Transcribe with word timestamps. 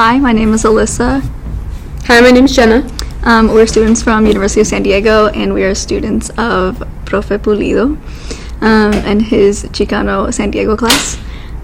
Hi, 0.00 0.16
my 0.18 0.32
name 0.32 0.54
is 0.54 0.64
Alyssa. 0.64 1.20
Hi, 2.06 2.22
my 2.22 2.30
name 2.30 2.46
is 2.46 2.56
Jenna. 2.56 2.90
Um, 3.22 3.48
we're 3.48 3.66
students 3.66 4.02
from 4.02 4.24
University 4.24 4.62
of 4.62 4.66
San 4.66 4.82
Diego, 4.82 5.26
and 5.26 5.52
we 5.52 5.62
are 5.62 5.74
students 5.74 6.30
of 6.38 6.78
Profe 7.04 7.36
Pulido 7.36 7.98
um, 8.62 8.94
and 9.04 9.20
his 9.20 9.64
Chicano 9.64 10.32
San 10.32 10.52
Diego 10.52 10.74
class. 10.74 11.18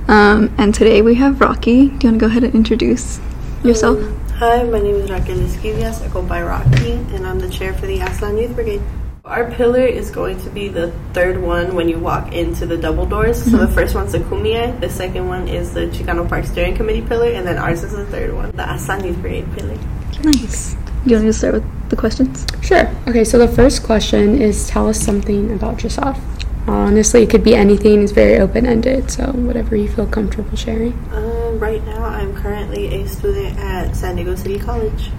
Um, 0.06 0.54
and 0.58 0.74
today 0.74 1.00
we 1.00 1.14
have 1.14 1.40
Rocky. 1.40 1.88
Do 1.88 2.08
you 2.08 2.10
want 2.10 2.16
to 2.16 2.18
go 2.18 2.26
ahead 2.26 2.44
and 2.44 2.54
introduce 2.54 3.20
yourself? 3.64 4.00
Um, 4.00 4.20
hi, 4.32 4.64
my 4.64 4.80
name 4.80 4.96
is 4.96 5.10
Raquel 5.10 5.38
Esquivias. 5.38 6.04
I 6.04 6.08
go 6.08 6.20
by 6.20 6.42
Rocky, 6.42 6.92
and 7.16 7.26
I'm 7.26 7.38
the 7.38 7.48
chair 7.48 7.72
for 7.72 7.86
the 7.86 8.00
Aztlan 8.00 8.38
Youth 8.38 8.54
Brigade. 8.54 8.82
Our 9.26 9.50
pillar 9.50 9.82
is 9.82 10.12
going 10.12 10.40
to 10.42 10.50
be 10.50 10.68
the 10.68 10.92
third 11.12 11.42
one 11.42 11.74
when 11.74 11.88
you 11.88 11.98
walk 11.98 12.32
into 12.32 12.64
the 12.64 12.76
double 12.76 13.06
doors. 13.06 13.42
So 13.42 13.56
the 13.56 13.66
first 13.66 13.92
one's 13.92 14.12
the 14.12 14.20
Kumie, 14.20 14.78
the 14.78 14.88
second 14.88 15.26
one 15.26 15.48
is 15.48 15.74
the 15.74 15.88
Chicano 15.88 16.28
Park 16.28 16.44
Steering 16.44 16.76
Committee 16.76 17.02
pillar, 17.02 17.32
and 17.32 17.44
then 17.44 17.58
ours 17.58 17.82
is 17.82 17.90
the 17.90 18.06
third 18.06 18.32
one, 18.32 18.52
the 18.52 18.62
Aztlan 18.62 19.04
Youth 19.04 19.20
Brigade 19.20 19.52
pillar. 19.56 19.76
Nice. 20.22 20.74
Do 20.74 21.10
you 21.10 21.16
want 21.16 21.26
to 21.26 21.32
start 21.32 21.54
with 21.54 21.88
the 21.90 21.96
questions? 21.96 22.46
Sure. 22.62 22.88
Okay, 23.08 23.24
so 23.24 23.36
the 23.36 23.48
first 23.48 23.82
question 23.82 24.40
is 24.40 24.68
tell 24.68 24.88
us 24.88 25.00
something 25.00 25.52
about 25.52 25.82
yourself. 25.82 26.20
Honestly, 26.68 27.24
it 27.24 27.28
could 27.28 27.42
be 27.42 27.56
anything. 27.56 28.04
It's 28.04 28.12
very 28.12 28.38
open 28.38 28.64
ended, 28.64 29.10
so 29.10 29.24
whatever 29.32 29.74
you 29.74 29.88
feel 29.88 30.06
comfortable 30.06 30.56
sharing. 30.56 30.92
Um, 31.10 31.58
right 31.58 31.84
now, 31.84 32.04
I'm 32.04 32.32
currently 32.36 33.02
a 33.02 33.08
student 33.08 33.58
at 33.58 33.96
San 33.96 34.14
Diego 34.14 34.36
City 34.36 34.60
College, 34.60 35.10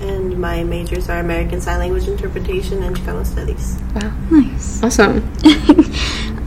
and 0.00 0.38
my 0.38 0.62
majors 0.64 1.08
are 1.08 1.18
American 1.20 1.60
Sign 1.60 1.78
Language 1.78 2.08
Interpretation 2.08 2.82
and 2.82 2.96
Chicano 2.96 3.24
Studies. 3.24 3.76
Wow. 3.94 4.12
Nice. 4.30 4.82
Awesome. 4.82 5.22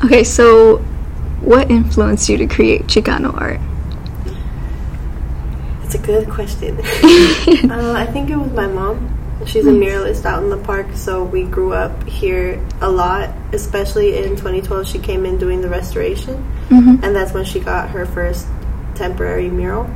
Okay, 0.06 0.24
so 0.24 0.78
what 1.42 1.70
influenced 1.70 2.30
you 2.30 2.38
to 2.38 2.48
create 2.48 2.84
Chicano 2.88 3.34
art? 3.36 3.60
It's 5.84 5.96
a 5.96 5.98
good 5.98 6.30
question. 6.30 6.78
uh, 7.70 7.94
I 7.98 8.06
think 8.06 8.30
it 8.30 8.38
was 8.38 8.52
my 8.54 8.68
mom. 8.68 9.16
She's 9.46 9.66
a 9.66 9.72
muralist 9.72 10.26
out 10.26 10.44
in 10.44 10.50
the 10.50 10.58
park, 10.58 10.88
so 10.94 11.24
we 11.24 11.44
grew 11.44 11.74
up 11.74 12.04
here 12.08 12.66
a 12.82 12.90
lot, 12.90 13.30
especially 13.54 14.18
in 14.24 14.36
2012. 14.38 14.88
She 14.88 15.00
came 15.00 15.26
in 15.26 15.38
doing 15.38 15.62
the 15.62 15.70
restoration, 15.70 16.46
Mhm. 16.70 17.04
and 17.04 17.16
that's 17.16 17.34
when 17.34 17.44
she 17.46 17.60
got 17.60 17.90
her 17.90 18.06
first 18.06 18.48
temporary 18.96 19.50
mural. 19.50 19.90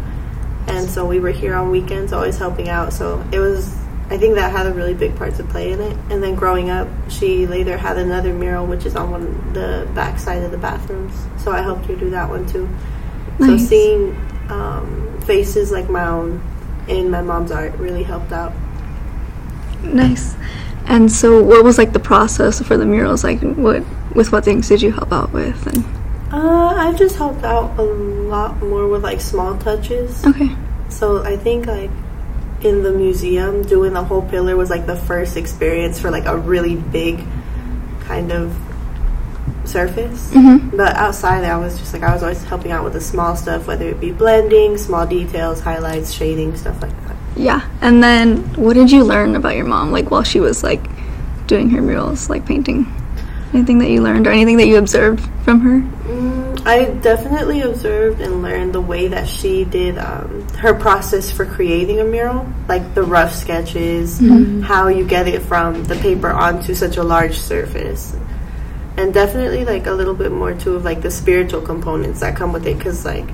And 0.67 0.89
so 0.89 1.05
we 1.05 1.19
were 1.19 1.31
here 1.31 1.55
on 1.55 1.69
weekends, 1.69 2.13
always 2.13 2.37
helping 2.37 2.69
out. 2.69 2.93
So 2.93 3.23
it 3.31 3.39
was, 3.39 3.75
I 4.09 4.17
think 4.17 4.35
that 4.35 4.51
had 4.51 4.65
a 4.65 4.73
really 4.73 4.93
big 4.93 5.15
part 5.15 5.35
to 5.35 5.43
play 5.43 5.71
in 5.71 5.81
it. 5.81 5.97
And 6.09 6.23
then 6.23 6.35
growing 6.35 6.69
up, 6.69 6.87
she 7.09 7.45
later 7.47 7.77
had 7.77 7.97
another 7.97 8.33
mural, 8.33 8.65
which 8.65 8.85
is 8.85 8.95
on 8.95 9.11
one 9.11 9.53
the 9.53 9.89
back 9.93 10.19
side 10.19 10.43
of 10.43 10.51
the 10.51 10.57
bathrooms. 10.57 11.13
So 11.43 11.51
I 11.51 11.61
helped 11.61 11.85
her 11.85 11.95
do 11.95 12.09
that 12.11 12.29
one 12.29 12.45
too. 12.47 12.69
nice. 13.39 13.61
So 13.61 13.67
seeing 13.67 14.15
um, 14.49 15.21
faces 15.25 15.71
like 15.71 15.89
my 15.89 16.05
own 16.05 16.41
in 16.87 17.09
my 17.09 17.21
mom's 17.21 17.51
art 17.51 17.73
really 17.75 18.03
helped 18.03 18.31
out. 18.31 18.53
Nice. 19.83 20.35
And 20.85 21.11
so, 21.11 21.41
what 21.41 21.63
was 21.63 21.77
like 21.77 21.93
the 21.93 21.99
process 21.99 22.61
for 22.61 22.77
the 22.77 22.85
murals? 22.85 23.23
Like, 23.23 23.41
what 23.41 23.83
with 24.15 24.31
what 24.31 24.43
things 24.43 24.67
did 24.67 24.81
you 24.81 24.91
help 24.91 25.11
out 25.11 25.31
with? 25.31 25.65
And 25.67 25.85
Uh, 26.31 26.62
I've 26.83 26.97
just 26.97 27.15
helped 27.15 27.43
out 27.43 27.77
a 27.79 27.83
lot 27.83 28.61
more 28.61 28.87
with 28.87 29.03
like 29.03 29.21
small 29.21 29.57
touches. 29.57 30.25
okay, 30.25 30.49
So 30.89 31.23
I 31.23 31.37
think 31.37 31.65
like 31.65 31.89
in 32.61 32.83
the 32.83 32.91
museum, 32.91 33.61
doing 33.63 33.93
the 33.93 34.03
whole 34.03 34.21
pillar 34.23 34.55
was 34.55 34.69
like 34.69 34.85
the 34.85 34.95
first 34.95 35.37
experience 35.37 35.99
for 35.99 36.11
like 36.11 36.25
a 36.25 36.37
really 36.37 36.75
big 36.75 37.23
kind 38.01 38.31
of 38.31 38.53
surface. 39.65 40.29
Mhm. 40.31 40.75
But 40.75 40.95
outside, 40.95 41.43
I 41.45 41.57
was 41.57 41.77
just 41.79 41.93
like 41.93 42.03
I 42.03 42.13
was 42.13 42.21
always 42.23 42.43
helping 42.43 42.71
out 42.71 42.83
with 42.83 42.93
the 42.93 43.01
small 43.01 43.35
stuff, 43.35 43.65
whether 43.67 43.87
it 43.87 43.99
be 43.99 44.11
blending, 44.11 44.77
small 44.77 45.05
details, 45.05 45.59
highlights, 45.61 46.11
shading, 46.11 46.55
stuff 46.57 46.81
like 46.81 46.91
that. 47.07 47.15
yeah. 47.35 47.61
And 47.81 48.03
then, 48.03 48.37
what 48.55 48.73
did 48.73 48.91
you 48.91 49.03
learn 49.03 49.35
about 49.35 49.55
your 49.55 49.65
mom? 49.65 49.91
Like 49.91 50.11
while 50.11 50.23
she 50.23 50.39
was 50.39 50.63
like 50.63 50.83
doing 51.47 51.69
her 51.71 51.81
murals, 51.81 52.29
like 52.29 52.45
painting. 52.45 52.85
Anything 53.53 53.77
that 53.79 53.89
you 53.89 54.01
learned, 54.01 54.25
or 54.27 54.31
anything 54.31 54.57
that 54.57 54.65
you 54.67 54.77
observed 54.77 55.21
from 55.45 55.59
her? 55.61 55.79
Mm, 56.09 56.52
I 56.65 56.85
definitely 56.85 57.61
observed 57.61 58.21
and 58.21 58.41
learned 58.41 58.73
the 58.73 58.79
way 58.79 59.09
that 59.09 59.27
she 59.27 59.65
did 59.65 59.97
um, 59.97 60.47
her 60.59 60.73
process 60.73 61.29
for 61.29 61.45
creating 61.45 61.99
a 61.99 62.05
mural, 62.05 62.47
like 62.69 62.93
the 62.93 63.03
rough 63.03 63.35
sketches, 63.35 64.19
how 64.63 64.87
you 64.87 65.05
get 65.05 65.27
it 65.27 65.41
from 65.41 65.83
the 65.83 65.95
paper 65.95 66.29
onto 66.29 66.73
such 66.73 66.95
a 66.95 67.03
large 67.03 67.37
surface, 67.37 68.15
and 68.95 69.13
definitely 69.13 69.65
like 69.65 69.87
a 69.87 69.91
little 69.91 70.13
bit 70.13 70.31
more 70.31 70.53
too 70.53 70.75
of 70.75 70.85
like 70.85 71.01
the 71.01 71.11
spiritual 71.11 71.61
components 71.61 72.21
that 72.21 72.37
come 72.37 72.53
with 72.53 72.65
it. 72.65 72.77
Because 72.77 73.03
like 73.03 73.27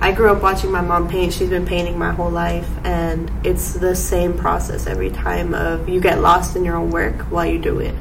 I 0.00 0.12
grew 0.12 0.30
up 0.30 0.40
watching 0.40 0.70
my 0.70 0.80
mom 0.80 1.08
paint; 1.08 1.32
she's 1.32 1.50
been 1.50 1.66
painting 1.66 1.98
my 1.98 2.12
whole 2.12 2.30
life, 2.30 2.68
and 2.84 3.32
it's 3.44 3.74
the 3.74 3.96
same 3.96 4.38
process 4.38 4.86
every 4.86 5.10
time. 5.10 5.54
Of 5.54 5.88
you 5.88 6.00
get 6.00 6.20
lost 6.20 6.54
in 6.54 6.64
your 6.64 6.76
own 6.76 6.92
work 6.92 7.20
while 7.32 7.46
you 7.46 7.58
do 7.58 7.80
it. 7.80 7.96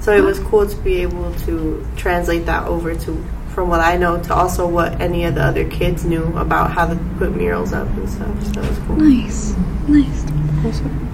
So 0.00 0.14
it 0.14 0.22
was 0.22 0.38
cool 0.38 0.66
to 0.66 0.76
be 0.76 0.96
able 0.96 1.32
to 1.46 1.86
translate 1.96 2.44
that 2.44 2.66
over 2.66 2.94
to 2.94 3.24
from 3.54 3.68
what 3.68 3.80
I 3.80 3.96
know 3.96 4.20
to 4.22 4.34
also 4.34 4.66
what 4.66 5.00
any 5.00 5.24
of 5.24 5.34
the 5.34 5.42
other 5.44 5.68
kids 5.68 6.04
knew 6.04 6.24
about 6.36 6.70
how 6.70 6.86
to 6.86 6.96
put 7.18 7.32
murals 7.36 7.72
up 7.72 7.88
and 7.88 8.08
stuff. 8.08 8.54
So 8.54 8.60
it 8.62 8.68
was 8.68 8.78
cool. 8.86 8.96
Nice, 8.96 9.54
nice. 9.88 10.24
Awesome. 10.64 11.08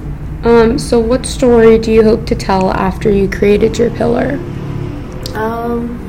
Um, 0.44 0.78
so 0.78 1.00
what 1.00 1.26
story 1.26 1.78
do 1.78 1.90
you 1.92 2.04
hope 2.04 2.26
to 2.26 2.34
tell 2.34 2.70
after 2.70 3.10
you 3.10 3.28
created 3.28 3.76
your 3.76 3.90
pillar? 3.90 4.34
Um, 5.34 6.04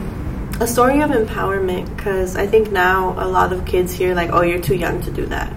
a 0.59 0.67
story 0.67 1.01
of 1.01 1.09
empowerment 1.09 1.95
because 1.95 2.35
I 2.35 2.45
think 2.45 2.71
now 2.71 3.15
a 3.17 3.27
lot 3.27 3.51
of 3.51 3.65
kids 3.65 3.91
hear 3.93 4.13
like, 4.13 4.29
"Oh, 4.31 4.41
you're 4.41 4.59
too 4.61 4.75
young 4.75 5.01
to 5.03 5.11
do 5.11 5.25
that," 5.27 5.51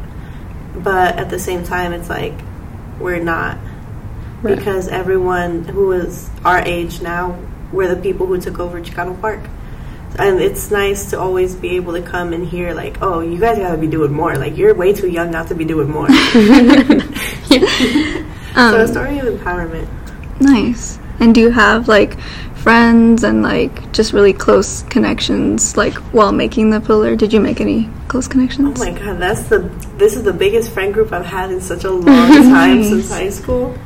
but 0.76 1.16
at 1.16 1.28
the 1.28 1.38
same 1.38 1.64
time, 1.64 1.92
it's 1.92 2.08
like 2.08 2.34
we're 2.98 3.22
not 3.22 3.58
Right. 4.42 4.56
because 4.56 4.88
everyone 4.88 5.64
who 5.64 5.92
is 5.92 6.28
our 6.44 6.58
age 6.60 7.00
now, 7.02 7.36
we're 7.72 7.94
the 7.94 8.00
people 8.00 8.26
who 8.26 8.40
took 8.40 8.58
over 8.58 8.80
Chicano 8.80 9.20
Park. 9.20 9.40
And 10.18 10.40
it's 10.40 10.70
nice 10.70 11.10
to 11.10 11.18
always 11.18 11.54
be 11.54 11.76
able 11.76 11.94
to 11.94 12.02
come 12.02 12.32
and 12.32 12.46
hear 12.46 12.74
like, 12.74 12.98
oh, 13.00 13.20
you 13.20 13.38
guys 13.38 13.58
gotta 13.58 13.78
be 13.78 13.86
doing 13.86 14.12
more. 14.12 14.36
Like 14.36 14.56
you're 14.56 14.74
way 14.74 14.92
too 14.92 15.08
young 15.08 15.30
not 15.30 15.48
to 15.48 15.54
be 15.54 15.64
doing 15.64 15.90
more. 15.90 16.08
Um, 18.54 18.72
so 18.74 18.80
a 18.82 18.88
story 18.88 19.18
of 19.18 19.26
empowerment. 19.26 19.88
Nice. 20.40 20.98
And 21.20 21.34
do 21.34 21.40
you 21.40 21.50
have 21.50 21.88
like 21.88 22.18
friends 22.62 23.24
and 23.24 23.42
like 23.42 23.92
just 23.92 24.12
really 24.12 24.32
close 24.32 24.82
connections 24.84 25.76
like 25.76 25.94
while 26.12 26.32
making 26.32 26.70
the 26.70 26.80
pillar? 26.80 27.16
Did 27.16 27.32
you 27.32 27.40
make 27.40 27.60
any 27.60 27.88
close 28.08 28.28
connections? 28.28 28.80
Oh 28.80 28.84
my 28.84 28.98
god, 28.98 29.18
that's 29.18 29.44
the 29.44 29.60
this 29.96 30.16
is 30.16 30.22
the 30.22 30.32
biggest 30.32 30.72
friend 30.72 30.92
group 30.92 31.12
I've 31.12 31.26
had 31.26 31.50
in 31.50 31.60
such 31.60 31.84
a 31.84 31.90
long 31.90 32.02
time 32.04 32.82
since 32.82 33.10
high 33.10 33.30
school, 33.30 33.76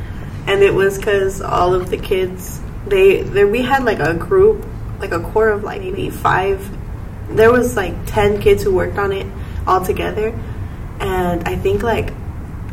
and 0.47 0.63
it 0.63 0.75
was 0.75 0.99
because 0.99 1.41
all 1.41 1.75
of 1.75 1.91
the 1.91 1.97
kids 1.97 2.61
they 2.87 3.23
there 3.23 3.47
we 3.47 3.63
had 3.63 3.85
like 3.85 3.99
a 3.99 4.15
group 4.15 4.65
like 4.99 5.13
a 5.13 5.21
core 5.21 5.51
of 5.51 5.65
like 5.65 5.81
maybe 5.81 6.11
five. 6.11 6.67
There 7.31 7.51
was 7.51 7.77
like 7.77 7.95
ten 8.07 8.41
kids 8.41 8.63
who 8.63 8.75
worked 8.75 8.99
on 8.99 9.13
it 9.13 9.27
all 9.67 9.85
together, 9.85 10.29
and 11.01 11.47
I 11.49 11.57
think 11.57 11.83
like 11.83 12.13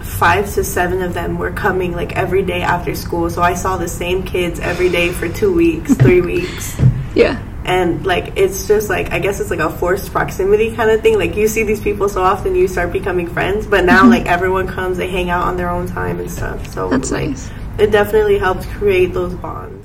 five 0.01 0.53
to 0.53 0.63
seven 0.63 1.01
of 1.01 1.13
them 1.13 1.37
were 1.37 1.51
coming 1.51 1.93
like 1.93 2.15
every 2.15 2.43
day 2.43 2.61
after 2.61 2.93
school. 2.95 3.29
So 3.29 3.41
I 3.41 3.53
saw 3.53 3.77
the 3.77 3.87
same 3.87 4.23
kids 4.23 4.59
every 4.59 4.89
day 4.89 5.11
for 5.11 5.29
two 5.29 5.53
weeks, 5.53 5.93
three 5.95 6.21
weeks 6.33 6.79
yeah. 7.15 7.41
and 7.65 8.05
like 8.05 8.33
it's 8.35 8.67
just 8.67 8.89
like 8.89 9.11
I 9.11 9.19
guess 9.19 9.39
it's 9.39 9.49
like 9.49 9.59
a 9.59 9.69
forced 9.69 10.11
proximity 10.11 10.75
kind 10.75 10.89
of 10.91 11.01
thing. 11.01 11.17
Like 11.17 11.35
you 11.35 11.47
see 11.47 11.63
these 11.63 11.81
people 11.81 12.09
so 12.09 12.21
often, 12.21 12.55
you 12.55 12.67
start 12.67 12.91
becoming 12.91 13.27
friends. 13.27 13.67
But 13.67 13.85
now 13.85 14.01
mm-hmm. 14.01 14.09
like 14.09 14.25
everyone 14.25 14.67
comes, 14.67 14.97
they 14.97 15.09
hang 15.09 15.29
out 15.29 15.45
on 15.45 15.57
their 15.57 15.69
own 15.69 15.87
time 15.87 16.19
and 16.19 16.29
stuff. 16.29 16.67
So 16.73 16.89
That's 16.89 17.11
like 17.11 17.29
nice. 17.29 17.51
it 17.77 17.91
definitely 17.91 18.39
helped 18.39 18.67
create 18.69 19.13
those 19.13 19.33
bonds. 19.35 19.82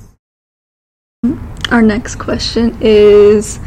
Our 1.71 1.83
next 1.83 2.17
question 2.17 2.77
is 2.81 3.59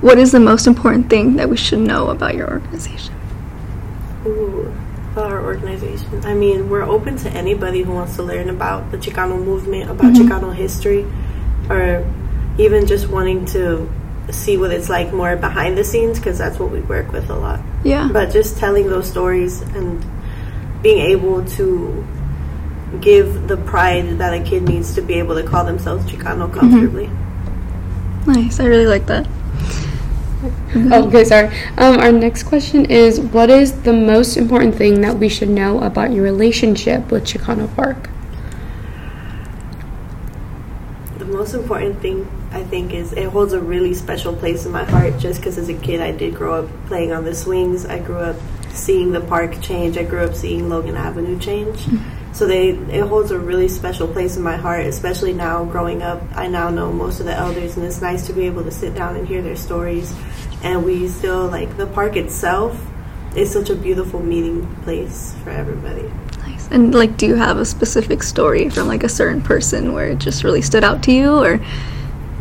what 0.00 0.18
is 0.18 0.32
the 0.32 0.40
most 0.40 0.66
important 0.66 1.08
thing 1.08 1.36
that 1.36 1.48
we 1.48 1.56
should 1.56 1.78
know 1.78 2.08
about 2.08 2.34
your 2.34 2.50
organization? 2.50 3.14
Ooh, 4.26 4.72
about 5.12 5.30
our 5.30 5.44
organization. 5.44 6.24
I 6.24 6.34
mean, 6.34 6.68
we're 6.68 6.82
open 6.82 7.16
to 7.18 7.30
anybody 7.30 7.82
who 7.82 7.92
wants 7.92 8.16
to 8.16 8.22
learn 8.22 8.48
about 8.48 8.90
the 8.90 8.98
Chicano 8.98 9.42
movement, 9.42 9.90
about 9.90 10.12
mm-hmm. 10.12 10.28
Chicano 10.28 10.54
history, 10.54 11.06
or 11.70 12.04
even 12.58 12.86
just 12.86 13.08
wanting 13.08 13.46
to 13.46 13.88
see 14.30 14.56
what 14.56 14.72
it's 14.72 14.88
like 14.88 15.12
more 15.12 15.36
behind 15.36 15.78
the 15.78 15.84
scenes 15.84 16.18
because 16.18 16.36
that's 16.36 16.58
what 16.58 16.70
we 16.70 16.80
work 16.80 17.12
with 17.12 17.30
a 17.30 17.34
lot. 17.34 17.60
Yeah. 17.84 18.08
but 18.12 18.32
just 18.32 18.58
telling 18.58 18.88
those 18.88 19.08
stories 19.08 19.62
and 19.62 20.04
being 20.82 20.98
able 21.12 21.44
to 21.44 22.06
give 23.00 23.46
the 23.48 23.56
pride 23.56 24.18
that 24.18 24.34
a 24.34 24.42
kid 24.42 24.64
needs 24.64 24.94
to 24.96 25.02
be 25.02 25.14
able 25.14 25.36
to 25.36 25.42
call 25.42 25.64
themselves 25.64 26.04
Chicano 26.10 26.48
mm-hmm. 26.48 26.58
comfortably. 26.58 27.10
Nice. 28.26 28.60
I 28.60 28.66
really 28.66 28.86
like 28.86 29.06
that. 29.06 29.26
Oh, 30.74 31.08
okay, 31.08 31.24
sorry. 31.24 31.48
Um, 31.78 31.98
our 31.98 32.12
next 32.12 32.44
question 32.44 32.84
is 32.84 33.18
What 33.18 33.50
is 33.50 33.82
the 33.82 33.92
most 33.92 34.36
important 34.36 34.74
thing 34.74 35.00
that 35.00 35.16
we 35.16 35.28
should 35.28 35.48
know 35.48 35.80
about 35.80 36.12
your 36.12 36.22
relationship 36.22 37.10
with 37.10 37.24
Chicano 37.24 37.74
Park? 37.74 38.10
The 41.18 41.24
most 41.24 41.54
important 41.54 42.00
thing 42.00 42.28
I 42.52 42.62
think 42.62 42.92
is 42.92 43.12
it 43.12 43.28
holds 43.28 43.52
a 43.52 43.60
really 43.60 43.94
special 43.94 44.34
place 44.34 44.66
in 44.66 44.72
my 44.72 44.84
heart 44.84 45.18
just 45.18 45.40
because 45.40 45.58
as 45.58 45.68
a 45.68 45.74
kid 45.74 46.00
I 46.00 46.12
did 46.12 46.34
grow 46.34 46.64
up 46.64 46.86
playing 46.86 47.12
on 47.12 47.24
the 47.24 47.34
swings. 47.34 47.86
I 47.86 47.98
grew 47.98 48.18
up 48.18 48.36
seeing 48.70 49.12
the 49.12 49.20
park 49.20 49.60
change. 49.62 49.96
I 49.96 50.04
grew 50.04 50.20
up 50.20 50.34
seeing 50.34 50.68
Logan 50.68 50.96
Avenue 50.96 51.38
change. 51.38 51.86
So 52.36 52.46
they 52.46 52.68
it 52.68 53.06
holds 53.08 53.30
a 53.30 53.38
really 53.38 53.66
special 53.66 54.06
place 54.06 54.36
in 54.36 54.42
my 54.42 54.56
heart, 54.56 54.84
especially 54.84 55.32
now 55.32 55.64
growing 55.64 56.02
up. 56.02 56.22
I 56.34 56.48
now 56.48 56.68
know 56.68 56.92
most 56.92 57.18
of 57.18 57.24
the 57.24 57.32
elders, 57.34 57.76
and 57.78 57.86
it's 57.86 58.02
nice 58.02 58.26
to 58.26 58.34
be 58.34 58.42
able 58.44 58.62
to 58.64 58.70
sit 58.70 58.94
down 58.94 59.16
and 59.16 59.26
hear 59.26 59.40
their 59.40 59.56
stories. 59.56 60.14
And 60.62 60.84
we 60.84 61.08
still 61.08 61.46
like 61.48 61.78
the 61.78 61.86
park 61.86 62.16
itself 62.16 62.78
is 63.34 63.50
such 63.50 63.70
a 63.70 63.74
beautiful 63.74 64.20
meeting 64.20 64.66
place 64.82 65.34
for 65.42 65.48
everybody. 65.50 66.10
Nice. 66.46 66.68
And 66.70 66.94
like, 66.94 67.16
do 67.16 67.26
you 67.26 67.36
have 67.36 67.56
a 67.56 67.64
specific 67.64 68.22
story 68.22 68.68
from 68.68 68.86
like 68.86 69.02
a 69.02 69.08
certain 69.08 69.40
person 69.40 69.94
where 69.94 70.08
it 70.08 70.18
just 70.18 70.44
really 70.44 70.62
stood 70.62 70.84
out 70.84 71.02
to 71.04 71.12
you, 71.12 71.32
or 71.42 71.58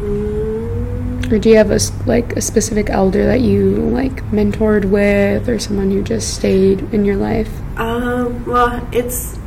Mm, 0.02 1.32
Or 1.32 1.40
do 1.40 1.50
you 1.50 1.56
have 1.56 1.72
a 1.72 1.76
s- 1.76 1.92
like 2.06 2.36
a 2.36 2.42
specific 2.42 2.90
elder 2.90 3.26
that 3.26 3.40
you 3.40 3.72
like 3.96 4.24
mentored 4.32 4.86
with, 4.86 5.48
or 5.48 5.58
someone 5.58 5.90
who 5.90 6.04
just 6.04 6.34
stayed 6.36 6.82
in 6.94 7.06
your 7.06 7.16
life? 7.16 7.50
Um, 7.78 8.46
well, 8.46 8.86
it's 8.92 9.40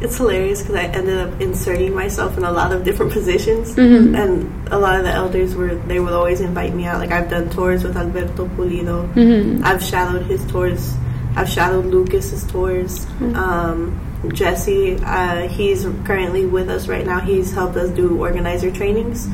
it's 0.00 0.16
hilarious 0.16 0.60
because 0.62 0.76
I 0.76 0.84
ended 0.84 1.18
up 1.18 1.40
inserting 1.40 1.94
myself 1.94 2.36
in 2.36 2.44
a 2.44 2.52
lot 2.52 2.72
of 2.72 2.84
different 2.84 3.12
positions, 3.12 3.74
Mhm. 3.74 4.14
and 4.16 4.50
a 4.70 4.78
lot 4.78 4.98
of 4.98 5.04
the 5.04 5.12
elders 5.12 5.54
were 5.54 5.74
they 5.88 6.00
would 6.00 6.12
always 6.12 6.40
invite 6.40 6.74
me 6.74 6.84
out. 6.86 6.98
Like 6.98 7.12
I've 7.12 7.30
done 7.30 7.48
tours 7.50 7.82
with 7.84 7.96
Alberto 7.96 8.46
Pulido. 8.56 9.08
Mm-hmm. 9.14 9.64
I've 9.64 9.82
shadowed 9.82 10.22
his 10.26 10.44
tours. 10.46 10.94
I've 11.36 11.48
shadowed 11.48 11.86
Lucas's 11.86 12.44
tours. 12.44 13.06
Um, 13.34 14.00
Jesse, 14.32 14.96
uh, 15.04 15.46
he's 15.48 15.86
currently 16.04 16.46
with 16.46 16.68
us 16.70 16.88
right 16.88 17.04
now. 17.06 17.20
He's 17.20 17.52
helped 17.52 17.76
us 17.76 17.90
do 17.90 18.16
organizer 18.18 18.70
trainings, 18.70 19.28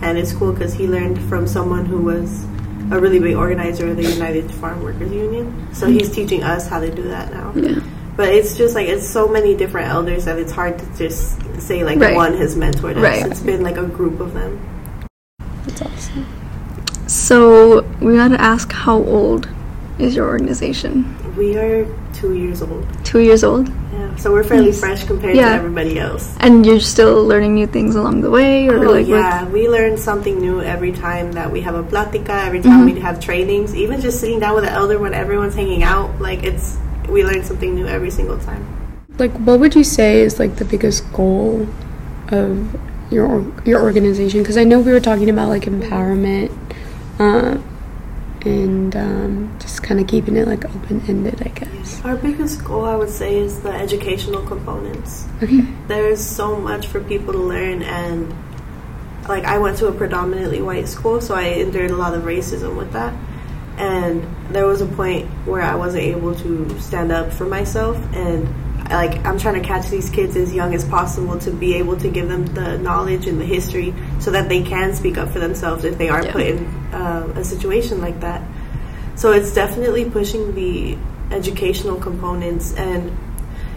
and 0.00 0.16
it's 0.18 0.32
cool 0.32 0.52
because 0.52 0.72
he 0.72 0.88
learned 0.88 1.18
from 1.28 1.46
someone 1.46 1.84
who 1.84 1.98
was 1.98 2.44
a 2.90 2.98
really 2.98 3.18
big 3.20 3.36
organizer 3.36 3.88
of 3.90 3.96
the 3.96 4.04
United 4.04 4.50
Farm 4.50 4.82
Workers 4.82 5.12
Union. 5.12 5.52
So 5.72 5.86
he's 5.86 6.10
teaching 6.10 6.42
us 6.42 6.66
how 6.66 6.80
to 6.80 6.90
do 6.90 7.02
that 7.04 7.32
now. 7.32 7.52
yeah, 7.54 7.78
But 8.22 8.32
it's 8.34 8.56
just 8.56 8.76
like 8.76 8.86
it's 8.86 9.08
so 9.08 9.26
many 9.26 9.56
different 9.56 9.88
elders 9.88 10.26
that 10.26 10.38
it's 10.38 10.52
hard 10.52 10.78
to 10.78 10.86
just 10.96 11.34
say 11.60 11.82
like 11.82 11.98
Right. 11.98 12.14
one 12.14 12.34
has 12.36 12.54
mentored 12.54 12.94
us. 12.96 13.02
Right. 13.02 13.26
It's 13.26 13.40
been 13.40 13.64
like 13.64 13.76
a 13.76 13.82
group 13.98 14.20
of 14.20 14.32
them. 14.32 14.60
That's 15.66 15.82
awesome. 15.82 16.26
so 17.08 17.82
we 18.00 18.14
gotta 18.14 18.40
ask 18.40 18.70
how 18.70 18.98
old 19.02 19.48
is 19.98 20.14
your 20.14 20.28
organization? 20.28 21.04
We 21.36 21.56
are 21.56 21.84
two 22.14 22.34
years 22.34 22.62
old. 22.62 22.86
Two 23.02 23.18
years 23.18 23.42
old, 23.42 23.66
Yeah, 23.92 24.14
so 24.16 24.30
we're 24.32 24.44
fairly 24.44 24.66
Nice. 24.66 24.78
fresh 24.78 25.02
compared 25.04 25.34
Yeah. 25.34 25.48
to 25.48 25.54
everybody 25.56 25.98
else. 25.98 26.24
and 26.38 26.64
you're 26.64 26.78
still 26.78 27.26
learning 27.26 27.54
new 27.54 27.66
things 27.66 27.96
along 27.96 28.20
the 28.20 28.30
way, 28.30 28.68
or 28.68 28.78
Oh 28.86 28.92
like 28.92 29.08
yeah, 29.08 29.48
we 29.48 29.68
learn 29.68 29.96
something 29.98 30.38
new 30.38 30.62
every 30.62 30.92
time 30.92 31.32
that 31.32 31.50
we 31.50 31.60
have 31.62 31.74
a 31.74 31.82
plática. 31.82 32.46
Every 32.46 32.60
time 32.62 32.86
Mhm. 32.86 32.94
we 32.94 33.00
have 33.00 33.18
trainings, 33.18 33.74
even 33.74 34.00
just 34.00 34.20
sitting 34.20 34.38
down 34.38 34.54
with 34.54 34.62
an 34.64 34.70
elder 34.80 34.96
when 35.00 35.12
everyone's 35.12 35.56
hanging 35.56 35.82
out, 35.82 36.08
like 36.20 36.44
it's 36.44 36.76
we 37.08 37.24
learn 37.24 37.42
something 37.44 37.74
new 37.74 37.86
every 37.86 38.10
single 38.10 38.38
time. 38.38 38.66
Like, 39.18 39.32
what 39.32 39.60
would 39.60 39.74
you 39.74 39.84
say 39.84 40.20
is 40.20 40.38
like 40.38 40.56
the 40.56 40.64
biggest 40.64 41.10
goal 41.12 41.68
of 42.28 42.80
your 43.12 43.44
your 43.64 43.82
organization? 43.82 44.42
Because 44.42 44.56
I 44.56 44.64
know 44.64 44.80
we 44.80 44.92
were 44.92 45.00
talking 45.00 45.28
about 45.28 45.48
like 45.48 45.62
empowerment, 45.64 46.50
uh, 47.18 47.58
and 48.44 48.96
um, 48.96 49.56
just 49.60 49.82
kind 49.82 50.00
of 50.00 50.06
keeping 50.06 50.36
it 50.36 50.48
like 50.48 50.64
open 50.64 51.02
ended, 51.08 51.40
I 51.42 51.48
guess. 51.48 52.02
Our 52.04 52.16
biggest 52.16 52.64
goal, 52.64 52.84
I 52.84 52.96
would 52.96 53.10
say, 53.10 53.38
is 53.38 53.60
the 53.60 53.70
educational 53.70 54.42
components. 54.46 55.26
Okay. 55.42 55.66
There's 55.88 56.24
so 56.24 56.56
much 56.56 56.86
for 56.86 57.00
people 57.00 57.32
to 57.32 57.38
learn, 57.38 57.82
and 57.82 58.34
like 59.28 59.44
I 59.44 59.58
went 59.58 59.78
to 59.78 59.88
a 59.88 59.92
predominantly 59.92 60.62
white 60.62 60.88
school, 60.88 61.20
so 61.20 61.34
I 61.34 61.42
endured 61.42 61.90
a 61.90 61.96
lot 61.96 62.14
of 62.14 62.22
racism 62.22 62.76
with 62.76 62.92
that. 62.92 63.14
And 63.78 64.24
there 64.50 64.66
was 64.66 64.80
a 64.80 64.86
point 64.86 65.26
where 65.46 65.62
I 65.62 65.74
wasn't 65.74 66.04
able 66.04 66.34
to 66.36 66.78
stand 66.80 67.10
up 67.10 67.32
for 67.32 67.46
myself, 67.46 67.96
and 68.14 68.46
like 68.90 69.24
I'm 69.24 69.38
trying 69.38 69.60
to 69.60 69.66
catch 69.66 69.88
these 69.88 70.10
kids 70.10 70.36
as 70.36 70.52
young 70.52 70.74
as 70.74 70.84
possible 70.84 71.38
to 71.40 71.50
be 71.50 71.74
able 71.74 71.96
to 71.98 72.08
give 72.08 72.28
them 72.28 72.44
the 72.46 72.76
knowledge 72.78 73.26
and 73.26 73.40
the 73.40 73.44
history 73.46 73.94
so 74.20 74.30
that 74.32 74.48
they 74.48 74.62
can 74.62 74.94
speak 74.94 75.16
up 75.16 75.30
for 75.30 75.38
themselves 75.38 75.84
if 75.84 75.96
they 75.98 76.08
are 76.10 76.22
Yeah. 76.24 76.32
put 76.32 76.42
in 76.42 76.66
uh, 76.92 77.32
a 77.36 77.44
situation 77.44 78.00
like 78.00 78.20
that. 78.20 78.42
So 79.14 79.32
it's 79.32 79.54
definitely 79.54 80.10
pushing 80.10 80.54
the 80.54 80.98
educational 81.30 81.96
components 81.96 82.74
and 82.74 83.16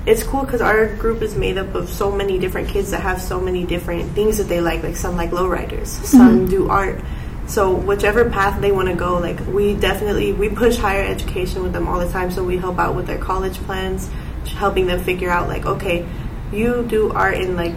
it's 0.05 0.23
cool 0.23 0.41
because 0.43 0.61
our 0.61 0.87
group 0.97 1.21
is 1.21 1.35
made 1.35 1.57
up 1.57 1.73
of 1.75 1.89
so 1.89 2.11
many 2.11 2.37
different 2.37 2.67
kids 2.69 2.91
that 2.91 3.01
have 3.01 3.21
so 3.21 3.39
many 3.39 3.65
different 3.65 4.11
things 4.11 4.37
that 4.37 4.45
they 4.49 4.59
like. 4.61 4.83
Like 4.83 4.95
some 4.97 5.15
like 5.15 5.31
lowriders, 5.31 5.87
some 5.87 6.47
do 6.47 6.69
art. 6.69 6.99
So 7.47 7.73
whichever 7.75 8.29
path 8.29 8.59
they 8.61 8.71
want 8.71 8.87
to 8.89 8.95
go, 8.95 9.19
like 9.19 9.39
we 9.47 9.75
definitely 9.75 10.33
we 10.33 10.49
push 10.49 10.77
higher 10.77 11.03
education 11.03 11.63
with 11.63 11.73
them 11.73 11.87
all 11.87 11.99
the 11.99 12.09
time. 12.09 12.31
So 12.31 12.43
we 12.43 12.57
help 12.57 12.79
out 12.79 12.95
with 12.95 13.07
their 13.07 13.19
college 13.19 13.57
plans, 13.59 14.09
helping 14.47 14.87
them 14.87 15.03
figure 15.03 15.29
out 15.29 15.47
like, 15.47 15.65
okay, 15.65 16.07
you 16.51 16.83
do 16.87 17.11
art 17.11 17.35
and 17.35 17.55
like 17.55 17.75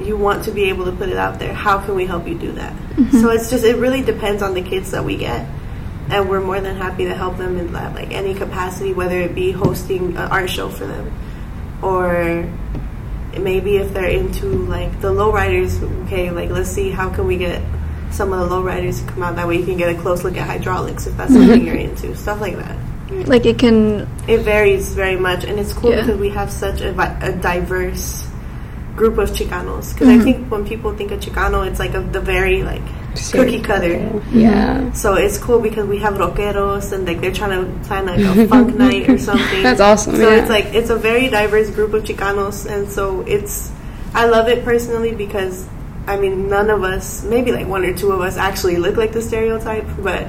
you 0.00 0.16
want 0.16 0.44
to 0.44 0.50
be 0.50 0.64
able 0.64 0.86
to 0.86 0.92
put 0.92 1.08
it 1.08 1.16
out 1.16 1.38
there. 1.38 1.52
How 1.52 1.84
can 1.84 1.94
we 1.94 2.06
help 2.06 2.26
you 2.26 2.38
do 2.38 2.52
that? 2.52 2.72
Mm-hmm. 2.72 3.20
So 3.20 3.30
it's 3.30 3.50
just 3.50 3.64
it 3.64 3.76
really 3.76 4.02
depends 4.02 4.42
on 4.42 4.54
the 4.54 4.62
kids 4.62 4.92
that 4.92 5.04
we 5.04 5.16
get 5.16 5.46
and 6.08 6.28
we're 6.28 6.40
more 6.40 6.60
than 6.60 6.76
happy 6.76 7.04
to 7.04 7.14
help 7.14 7.36
them 7.38 7.58
in 7.58 7.72
that, 7.72 7.94
like 7.94 8.12
any 8.12 8.34
capacity, 8.34 8.92
whether 8.92 9.18
it 9.18 9.34
be 9.34 9.52
hosting 9.52 10.16
an 10.16 10.28
art 10.30 10.50
show 10.50 10.68
for 10.68 10.86
them, 10.86 11.12
or 11.82 12.50
maybe 13.38 13.76
if 13.76 13.94
they're 13.94 14.08
into 14.08 14.46
like 14.46 15.00
the 15.00 15.12
lowriders. 15.12 15.82
Okay, 16.06 16.30
like 16.30 16.50
let's 16.50 16.70
see 16.70 16.90
how 16.90 17.10
can 17.10 17.26
we 17.26 17.36
get 17.38 17.62
some 18.12 18.32
of 18.32 18.40
the 18.48 18.54
lowriders 18.54 19.04
to 19.04 19.12
come 19.12 19.22
out. 19.22 19.36
That 19.36 19.48
way 19.48 19.56
you 19.58 19.64
can 19.64 19.76
get 19.76 19.94
a 19.94 19.98
close 20.00 20.22
look 20.24 20.36
at 20.36 20.46
hydraulics 20.46 21.06
if 21.06 21.16
that's 21.16 21.32
something 21.32 21.64
you're 21.66 21.76
into, 21.76 22.14
stuff 22.16 22.40
like 22.40 22.56
that. 22.56 22.76
like 23.28 23.44
it 23.46 23.58
can 23.58 24.08
It 24.28 24.38
varies 24.40 24.94
very 24.94 25.16
much, 25.16 25.44
and 25.44 25.58
it's 25.58 25.72
cool 25.72 25.90
Yeah. 25.90 26.00
because 26.02 26.18
we 26.20 26.30
have 26.30 26.50
such 26.50 26.80
a, 26.80 26.90
a 27.22 27.32
diverse 27.32 28.26
group 28.96 29.18
of 29.18 29.30
Chicanos. 29.30 29.92
Because 29.92 30.08
I 30.08 30.16
Mhm. 30.18 30.24
think 30.24 30.50
when 30.52 30.64
people 30.64 30.92
think 30.94 31.10
of 31.12 31.20
Chicano, 31.20 31.66
it's 31.66 31.78
like 31.78 31.94
a, 31.94 32.00
the 32.00 32.20
very 32.20 32.62
like 32.62 32.82
cookie 33.32 33.60
cutter. 33.60 34.10
Yeah. 34.32 34.92
So 34.92 35.14
it's 35.14 35.36
cool 35.38 35.60
because 35.60 35.86
we 35.86 35.98
have 35.98 36.14
rockeros 36.14 36.92
and 36.92 37.06
like 37.06 37.20
they're 37.20 37.32
trying 37.32 37.56
to 37.60 37.88
plan 37.88 38.06
like 38.06 38.20
a 38.20 38.46
funk 38.52 38.76
night 38.76 39.08
or 39.08 39.18
something. 39.18 39.62
That's 39.62 39.80
awesome, 39.80 40.16
So 40.16 40.28
yeah. 40.30 40.36
it's 40.40 40.48
like 40.50 40.66
it's 40.74 40.90
a 40.90 40.96
very 40.96 41.28
diverse 41.28 41.68
group 41.70 41.92
of 41.94 42.04
Chicanos, 42.04 42.64
and 42.70 42.88
so 42.90 43.24
it's 43.26 43.70
I 44.14 44.26
love 44.26 44.48
it 44.48 44.64
personally 44.64 45.12
because 45.14 45.64
I 46.06 46.16
mean 46.18 46.48
none 46.48 46.68
of 46.70 46.82
us, 46.82 47.22
maybe 47.24 47.52
like 47.52 47.66
one 47.66 47.84
or 47.84 47.94
two 47.94 48.10
of 48.12 48.20
us, 48.20 48.36
actually 48.36 48.76
look 48.76 48.96
like 48.96 49.12
the 49.12 49.22
stereotype, 49.22 49.86
but 49.98 50.28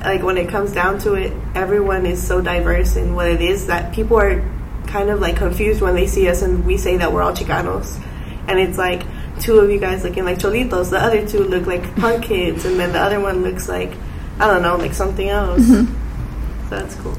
like 0.00 0.22
when 0.22 0.36
it 0.36 0.48
comes 0.48 0.72
down 0.72 0.98
to 1.00 1.14
it, 1.14 1.32
everyone 1.54 2.04
is 2.06 2.24
so 2.24 2.40
diverse 2.40 2.96
in 2.96 3.14
what 3.14 3.28
it 3.28 3.40
is 3.40 3.68
that 3.68 3.94
people 3.94 4.18
are 4.18 4.42
kind 4.86 5.10
of 5.10 5.20
like 5.20 5.36
confused 5.36 5.80
when 5.80 5.94
they 5.94 6.06
see 6.06 6.28
us 6.28 6.42
and 6.42 6.64
we 6.66 6.76
say 6.76 6.96
that 6.98 7.12
we're 7.12 7.22
all 7.22 7.32
Chicanos, 7.34 8.00
and 8.48 8.58
it's 8.58 8.76
like 8.78 9.02
two 9.40 9.58
of 9.58 9.70
you 9.70 9.78
guys 9.80 10.04
looking 10.04 10.24
like 10.24 10.38
cholitos, 10.38 10.90
the 10.90 10.98
other 10.98 11.26
two 11.26 11.44
look 11.44 11.66
like 11.66 11.94
punk 11.96 12.24
kids, 12.24 12.64
and 12.64 12.78
then 12.78 12.92
the 12.92 13.00
other 13.00 13.20
one 13.20 13.42
looks 13.42 13.68
like 13.68 13.92
I 14.38 14.48
don't 14.48 14.62
know, 14.62 14.76
like 14.76 14.94
something 14.94 15.28
else. 15.28 15.60
Mm-hmm. 15.62 16.68
So 16.68 16.70
that's 16.70 16.94
cool. 16.96 17.16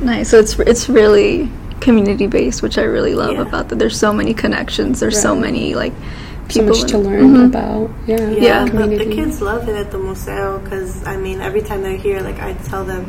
nice. 0.00 0.30
So 0.30 0.38
it's 0.38 0.58
it's 0.60 0.88
really 0.88 1.50
community 1.80 2.26
based, 2.26 2.62
which 2.62 2.78
I 2.78 2.84
really 2.84 3.14
love 3.14 3.32
Yeah. 3.34 3.42
about 3.42 3.68
that. 3.68 3.78
There's 3.78 3.98
so 3.98 4.12
many 4.14 4.32
connections. 4.32 5.00
There's 5.00 5.20
so 5.20 5.36
many 5.36 5.74
like 5.74 5.92
So 6.48 6.62
much 6.62 6.82
to 6.84 6.98
learn 6.98 7.34
Mhm. 7.34 7.46
about. 7.46 7.90
Yeah. 8.06 8.28
Yeah, 8.30 8.64
Yeah. 8.66 8.86
the, 8.86 9.06
kids 9.06 9.40
love 9.40 9.68
it 9.68 9.74
at 9.76 9.90
the 9.90 9.98
museo 9.98 10.58
because 10.58 11.04
I 11.06 11.16
mean, 11.16 11.40
every 11.40 11.62
time 11.62 11.82
they're 11.82 11.96
here, 11.96 12.20
like 12.20 12.40
I 12.40 12.52
tell 12.68 12.84
them, 12.84 13.06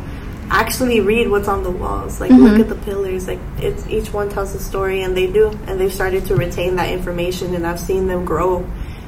actually 0.49 1.01
read 1.01 1.29
what's 1.29 1.47
on 1.47 1.63
the 1.63 1.71
walls. 1.71 2.21
Like 2.21 2.31
look 2.31 2.53
Mhm. 2.53 2.59
at 2.61 2.69
the 2.69 2.75
pillars. 2.75 3.27
Like 3.27 3.39
it's 3.59 3.83
each 3.89 4.13
one 4.13 4.29
tells 4.29 4.55
a 4.55 4.59
story, 4.59 5.01
and 5.01 5.15
they 5.17 5.27
do, 5.27 5.51
and 5.67 5.79
they've 5.79 5.91
started 5.93 6.25
to 6.27 6.35
retain 6.35 6.75
that 6.77 6.89
information, 6.89 7.53
and 7.55 7.65
I've 7.67 7.79
seen 7.79 8.07
them 8.07 8.23
grow 8.25 8.63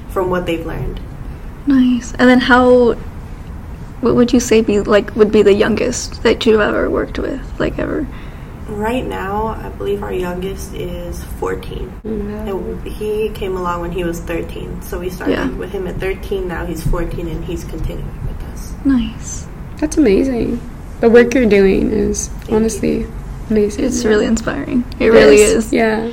from 0.10 0.30
what 0.30 0.46
they've 0.46 0.66
learned. 0.66 1.00
Nice. 1.68 2.14
And 2.20 2.30
then 2.30 2.40
how? 2.40 2.96
What 4.02 4.16
would 4.16 4.32
you 4.34 4.40
say 4.40 4.62
be 4.62 4.80
like 4.82 5.16
would 5.16 5.32
be 5.32 5.42
the 5.42 5.54
youngest 5.54 6.22
that 6.24 6.46
you've 6.46 6.60
ever 6.62 6.90
worked 6.90 7.18
with, 7.18 7.40
like 7.60 7.80
ever? 7.80 8.06
Right 8.78 9.08
now, 9.08 9.48
I 9.48 9.70
believe 9.70 10.04
our 10.04 10.14
youngest 10.14 10.72
is 10.76 11.24
14. 11.40 11.92
Wow. 12.04 12.12
And 12.12 12.88
he 12.88 13.30
came 13.34 13.58
along 13.58 13.82
when 13.82 13.92
he 13.92 14.04
was 14.04 14.20
13. 14.20 14.84
So 14.84 15.00
we 15.00 15.10
started 15.10 15.34
Yeah. 15.34 15.50
with 15.50 15.72
him 15.72 15.88
at 15.88 15.96
13. 16.00 16.48
Now 16.48 16.64
he's 16.64 16.86
14, 16.86 17.28
and 17.28 17.44
he's 17.44 17.64
continuing 17.64 18.06
with 18.28 18.40
us. 18.54 18.74
Nice. 18.86 19.48
That's 19.80 19.98
amazing. 19.98 20.60
The 21.02 21.10
work 21.10 21.34
you're 21.34 21.50
doing 21.50 21.90
is 21.92 22.30
honestly 22.52 23.08
amazing. 23.50 23.84
It's 23.86 24.06
really 24.06 24.28
inspiring. 24.28 24.84
It 25.00 25.08
really 25.08 25.38
is. 25.38 25.74
Yeah. 25.74 26.12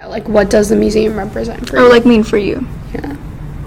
Yeah, 0.00 0.06
Like, 0.08 0.28
what 0.28 0.50
does 0.50 0.68
the 0.68 0.76
museum 0.76 1.16
represent 1.16 1.68
for 1.68 1.76
Or 1.78 1.82
you? 1.82 1.88
like 1.90 2.04
mean 2.04 2.24
for 2.24 2.38
you. 2.38 2.66
yeah. 2.92 3.14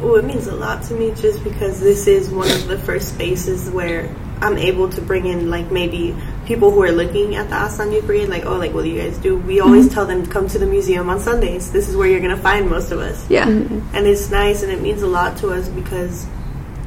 Well, 0.01 0.15
it 0.15 0.25
means 0.25 0.47
a 0.47 0.55
lot 0.55 0.83
to 0.83 0.93
me 0.95 1.13
just 1.15 1.43
because 1.45 1.79
this 1.79 2.07
is 2.07 2.29
one 2.29 2.51
of 2.51 2.67
the 2.67 2.77
first 2.77 3.07
spaces 3.15 3.69
where 3.69 4.09
I'm 4.41 4.58
able 4.58 4.89
to 4.89 5.01
bring 5.01 5.25
in 5.25 5.50
like 5.50 5.72
maybe 5.72 6.15
people 6.46 6.72
who 6.72 6.81
are 6.84 6.91
looking 6.91 7.36
at 7.36 7.50
the 7.50 7.55
Asanya 7.55 8.05
Parade, 8.05 8.29
like, 8.29 8.46
oh, 8.46 8.58
like 8.58 8.74
what 8.74 8.84
do 8.84 8.89
you 8.89 9.01
guys 9.01 9.17
do? 9.17 9.38
We 9.38 9.60
always 9.60 9.86
mm-hmm. 9.86 9.93
tell 9.93 10.05
them 10.05 10.25
come 10.25 10.48
to 10.48 10.60
the 10.60 10.65
museum 10.65 11.10
on 11.10 11.19
Sundays. 11.19 11.72
This 11.72 11.89
is 11.89 11.96
where 11.96 12.08
you're 12.08 12.22
gonna 12.22 12.38
find 12.38 12.69
most 12.69 12.91
of 12.91 13.00
us. 13.00 13.29
Yeah. 13.29 13.48
Mm-hmm. 13.48 13.96
And 13.96 14.08
it's 14.08 14.29
nice 14.31 14.63
and 14.63 14.72
it 14.72 14.81
means 14.81 15.01
a 15.01 15.08
lot 15.08 15.38
to 15.38 15.50
us 15.50 15.67
because 15.67 16.25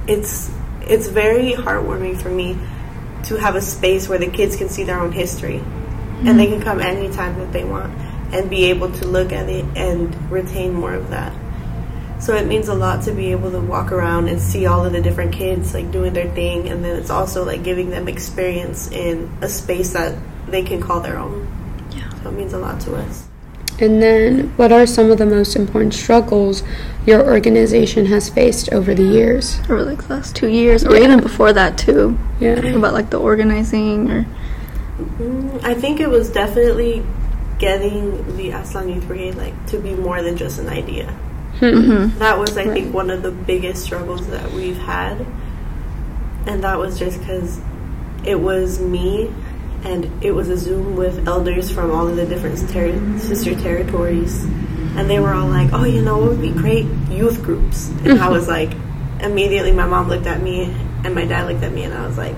it's 0.07 0.51
it's 0.83 1.09
very 1.09 1.53
heartwarming 1.53 2.21
for 2.21 2.31
me 2.31 2.59
to 3.25 3.37
have 3.37 3.55
a 3.55 3.61
space 3.61 4.09
where 4.09 4.19
the 4.19 4.27
kids 4.27 4.57
can 4.57 4.69
see 4.69 4.85
their 4.85 4.99
own 4.99 5.13
history 5.13 5.59
and 6.25 6.39
they 6.39 6.47
mm-hmm. 6.47 6.55
can 6.55 6.63
come 6.63 6.81
anytime 6.81 7.39
that 7.39 7.53
they 7.53 7.65
want 7.65 7.93
and 8.33 8.49
be 8.49 8.65
able 8.65 8.91
to 8.91 9.07
look 9.07 9.33
at 9.33 9.49
it 9.49 9.65
and 9.77 10.31
retain 10.31 10.73
more 10.73 10.95
of 10.95 11.11
that. 11.11 11.33
So 12.23 12.37
it 12.37 12.47
means 12.47 12.69
a 12.69 12.75
lot 12.75 13.03
to 13.03 13.13
be 13.13 13.33
able 13.33 13.51
to 13.51 13.59
walk 13.59 13.91
around 13.91 14.29
and 14.29 14.41
see 14.41 14.67
all 14.67 14.85
of 14.85 14.93
the 14.93 15.01
different 15.01 15.33
kids 15.33 15.75
like 15.75 15.91
doing 15.91 16.13
their 16.13 16.31
thing 16.31 16.69
and 16.69 16.85
then 16.85 16.97
it's 16.97 17.11
also 17.11 17.45
like 17.45 17.65
giving 17.65 17.91
them 17.91 18.07
experience 18.07 18.89
in 18.93 19.29
a 19.41 19.49
space 19.49 19.93
that 19.95 20.17
they 20.47 20.63
can 20.63 20.81
call 20.81 21.01
their 21.01 21.19
own. 21.19 21.49
Yeah. 21.91 22.09
So 22.23 22.29
it 22.29 22.35
means 22.35 22.53
a 22.53 22.59
lot 22.59 22.81
to 22.83 22.95
us. 22.95 23.27
And 23.81 24.01
then, 24.01 24.51
what 24.57 24.71
are 24.71 24.87
some 24.87 25.11
of 25.11 25.19
the 25.19 25.27
most 25.27 25.57
important 25.57 25.95
struggles 25.95 26.63
your 27.07 27.25
organization 27.25 28.07
has 28.07 28.29
faced 28.29 28.73
over 28.73 28.95
the 28.95 29.03
years? 29.03 29.59
Over 29.65 29.83
like 29.83 30.07
the 30.07 30.15
last 30.15 30.37
two 30.37 30.47
years, 30.47 30.85
or 30.85 30.95
Yeah. 30.95 31.05
even 31.05 31.21
before 31.21 31.53
that 31.55 31.77
too, 31.77 32.17
Yeah. 32.39 32.53
about 32.53 32.93
like 32.93 33.11
the 33.11 33.19
organizing 33.19 34.11
or 34.11 34.27
Mm, 35.19 35.65
I 35.65 35.75
think 35.75 35.99
it 35.99 36.09
was 36.09 36.31
definitely 36.31 37.03
getting 37.59 38.37
the 38.37 38.51
Aztlan 38.51 38.95
Youth 38.95 39.09
Brigade 39.09 39.35
like 39.35 39.67
to 39.69 39.79
be 39.79 39.95
more 39.95 40.23
than 40.23 40.37
just 40.37 40.61
an 40.61 40.69
idea. 40.69 41.13
Mm-hmm. 41.67 42.19
That 42.19 42.39
was, 42.39 42.57
I 42.57 42.65
Right. 42.65 42.73
think, 42.75 42.95
one 42.95 43.11
of 43.11 43.23
the 43.23 43.31
biggest 43.31 43.83
struggles 43.83 44.27
that 44.29 44.53
we've 44.53 44.79
had, 44.79 45.25
and 46.47 46.63
that 46.65 46.79
was 46.79 46.99
just 46.99 47.19
because 47.21 47.61
it 48.25 48.39
was 48.41 48.81
me, 48.81 49.31
and 49.85 50.11
it 50.23 50.33
was 50.33 50.49
a 50.49 50.57
Zoom 50.57 50.97
with 50.97 51.27
elders 51.27 51.71
from 51.71 51.91
all 51.91 52.07
of 52.09 52.17
the 52.17 52.27
different 52.27 52.59
ter- 52.71 53.19
sister 53.19 53.55
territories, 53.55 54.45
and 54.97 55.09
they 55.09 55.19
were 55.19 55.33
all 55.35 55.49
like, 55.49 55.71
"Oh, 55.73 55.85
you 55.85 56.03
know, 56.03 56.23
it 56.25 56.29
would 56.29 56.41
be 56.43 56.51
great 56.51 56.87
youth 57.11 57.43
groups," 57.43 57.91
and 58.05 58.21
I 58.21 58.29
was 58.29 58.49
like, 58.49 58.71
immediately, 59.21 59.73
my 59.73 59.87
mom 59.87 60.09
looked 60.09 60.27
at 60.27 60.43
me, 60.43 60.75
and 61.05 61.15
my 61.15 61.25
dad 61.25 61.49
looked 61.49 61.63
at 61.65 61.73
me, 61.73 61.85
and 61.85 61.95
I 61.95 62.07
was 62.07 62.19
like, 62.19 62.37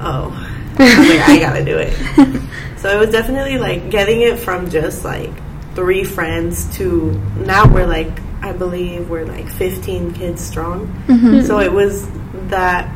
"Oh." 0.00 0.32
I 0.78 1.08
like, 1.08 1.28
I 1.28 1.38
gotta 1.40 1.64
do 1.64 1.78
it. 1.78 1.92
So 2.76 2.90
it 2.90 2.98
was 3.00 3.10
definitely 3.10 3.56
like 3.58 3.90
getting 3.90 4.20
it 4.20 4.38
from 4.38 4.68
just 4.70 5.02
like 5.02 5.30
three 5.76 6.02
friends 6.02 6.74
to 6.76 7.12
now 7.44 7.72
we're 7.72 7.86
like 7.86 8.20
I 8.42 8.52
believe 8.52 9.08
we're 9.08 9.24
like 9.26 9.48
15 9.48 10.14
kids 10.14 10.42
strong. 10.42 10.86
Mm-hmm. 11.06 11.42
So 11.42 11.60
it 11.60 11.72
was 11.72 12.08
that 12.48 12.92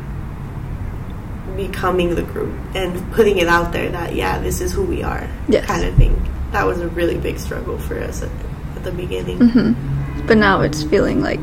becoming 1.55 2.15
the 2.15 2.23
group 2.23 2.53
and 2.75 3.11
putting 3.13 3.37
it 3.37 3.47
out 3.47 3.71
there 3.73 3.89
that 3.89 4.15
yeah 4.15 4.39
this 4.39 4.61
is 4.61 4.71
who 4.71 4.83
we 4.83 5.03
are 5.03 5.29
Yes. 5.47 5.65
kind 5.65 5.83
of 5.85 5.95
thing. 5.95 6.15
That 6.51 6.65
was 6.65 6.79
a 6.81 6.87
really 6.89 7.17
big 7.17 7.37
struggle 7.39 7.77
for 7.77 7.97
us 7.99 8.21
at, 8.23 8.31
at 8.75 8.83
the 8.83 8.91
beginning. 8.91 9.39
Mm-hmm. 9.39 10.27
But 10.27 10.37
now 10.37 10.61
it's 10.61 10.83
feeling 10.83 11.21
like 11.21 11.39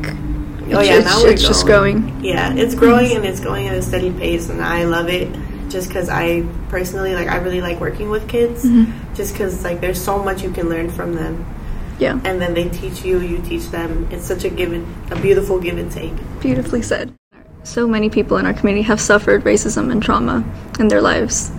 Oh 0.71 0.81
yeah, 0.81 0.97
it's, 0.97 1.05
now 1.05 1.23
we're 1.23 1.31
it's 1.31 1.41
just 1.47 1.65
going. 1.65 2.23
Yeah, 2.23 2.53
it's 2.53 2.75
growing 2.75 3.15
and 3.15 3.25
it's 3.25 3.39
going 3.39 3.67
at 3.67 3.75
a 3.75 3.81
steady 3.81 4.11
pace, 4.11 4.49
and 4.49 4.61
I 4.61 4.83
love 4.83 5.09
it. 5.09 5.27
Just 5.69 5.87
because 5.87 6.09
I 6.09 6.43
personally 6.69 7.13
like, 7.13 7.27
I 7.27 7.37
really 7.37 7.61
like 7.61 7.79
working 7.79 8.09
with 8.09 8.27
kids. 8.27 8.65
Mhm. 8.65 8.91
Just 9.15 9.33
because 9.33 9.63
like, 9.63 9.81
there's 9.81 10.01
so 10.01 10.17
much 10.21 10.41
you 10.43 10.49
can 10.51 10.67
learn 10.69 10.89
from 10.89 11.13
them, 11.13 11.45
Yeah, 11.99 12.13
and 12.25 12.41
then 12.41 12.53
they 12.53 12.69
teach 12.69 13.03
you, 13.05 13.19
you 13.19 13.37
teach 13.39 13.69
them. 13.69 14.07
It's 14.11 14.25
such 14.25 14.43
a 14.45 14.49
give 14.49 14.71
and 14.73 14.85
a 15.11 15.15
beautiful 15.15 15.59
give 15.59 15.77
and 15.77 15.91
take. 15.91 16.13
beautifully 16.41 16.81
said. 16.81 17.11
So 17.63 17.87
many 17.87 18.09
people 18.09 18.37
in 18.37 18.45
our 18.45 18.53
community 18.53 18.83
have 18.83 18.99
suffered 19.01 19.43
racism 19.43 19.91
and 19.91 20.01
trauma 20.01 20.43
in 20.79 20.87
their 20.87 21.01
lives. 21.01 21.51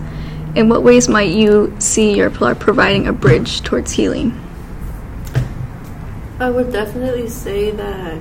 In 0.57 0.69
what 0.69 0.83
ways 0.83 1.09
might 1.09 1.31
you 1.31 1.73
see 1.79 2.17
your 2.17 2.31
pillar 2.31 2.55
providing 2.57 3.07
a 3.07 3.13
bridge 3.13 3.61
towards 3.61 3.93
healing? 3.93 4.33
I 6.41 6.51
would 6.51 6.73
definitely 6.73 7.29
say 7.29 7.71
that 7.71 8.17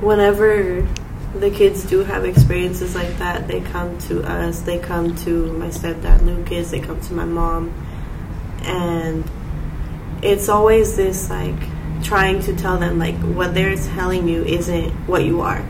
whenever 0.00 0.86
the 1.34 1.50
kids 1.50 1.84
do 1.84 2.00
have 2.04 2.24
experiences 2.24 2.94
like 2.94 3.18
that, 3.18 3.46
they 3.48 3.60
come 3.60 3.98
to 3.98 4.22
us, 4.22 4.60
they 4.60 4.78
come 4.78 5.14
to 5.16 5.52
my 5.52 5.68
stepdad 5.68 6.24
Lucas, 6.24 6.70
they 6.70 6.80
come 6.80 7.00
to 7.00 7.12
my 7.12 7.24
mom, 7.24 7.72
and 8.62 9.24
it's 10.22 10.48
always 10.48 10.96
this 10.96 11.28
like 11.30 11.54
trying 12.02 12.40
to 12.40 12.56
tell 12.56 12.78
them 12.78 12.98
like 12.98 13.16
what 13.16 13.54
they're 13.54 13.76
telling 13.76 14.28
you 14.28 14.42
isn't 14.44 14.90
what 15.06 15.24
you 15.24 15.40
are. 15.42 15.64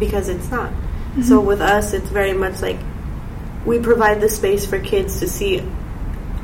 Because 0.00 0.28
it's 0.28 0.50
not. 0.50 0.70
Mm-hmm. 0.70 1.22
So 1.22 1.40
with 1.40 1.60
us, 1.60 1.92
it's 1.92 2.08
very 2.08 2.32
much 2.32 2.62
like 2.62 2.78
we 3.64 3.78
provide 3.78 4.20
the 4.20 4.28
space 4.28 4.66
for 4.66 4.78
kids 4.78 5.20
to 5.20 5.28
see 5.28 5.62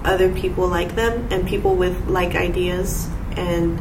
other 0.05 0.33
people 0.33 0.69
like 0.69 0.95
them 0.95 1.29
and 1.31 1.49
people 1.49 1.75
with 1.75 2.09
like 2.09 2.35
ideas. 2.35 3.09
And 3.33 3.81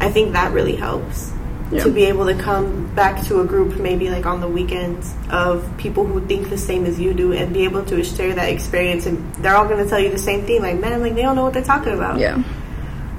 I 0.00 0.10
think 0.10 0.32
that 0.32 0.52
really 0.52 0.76
helps 0.76 1.32
Yeah. 1.70 1.82
to 1.84 1.90
be 1.90 2.04
able 2.04 2.26
to 2.26 2.34
come 2.34 2.94
back 2.94 3.24
to 3.26 3.40
a 3.40 3.44
group 3.44 3.76
maybe 3.78 4.10
like 4.10 4.26
on 4.26 4.40
the 4.40 4.48
weekends 4.48 5.14
of 5.30 5.66
people 5.78 6.04
who 6.06 6.24
think 6.26 6.50
the 6.50 6.58
same 6.58 6.84
as 6.84 7.00
you 7.00 7.14
do 7.14 7.32
and 7.32 7.54
be 7.54 7.64
able 7.64 7.84
to 7.86 8.04
share 8.04 8.34
that 8.34 8.50
experience 8.50 9.06
and 9.06 9.34
they're 9.36 9.56
all 9.56 9.66
going 9.66 9.82
to 9.82 9.88
tell 9.88 9.98
you 9.98 10.10
the 10.10 10.18
same 10.18 10.44
thing 10.44 10.60
like 10.60 10.78
man 10.78 11.00
like 11.00 11.14
they 11.14 11.22
don't 11.22 11.34
know 11.36 11.42
what 11.44 11.54
they're 11.54 11.64
talking 11.64 11.94
about 11.94 12.18
Yeah, 12.20 12.42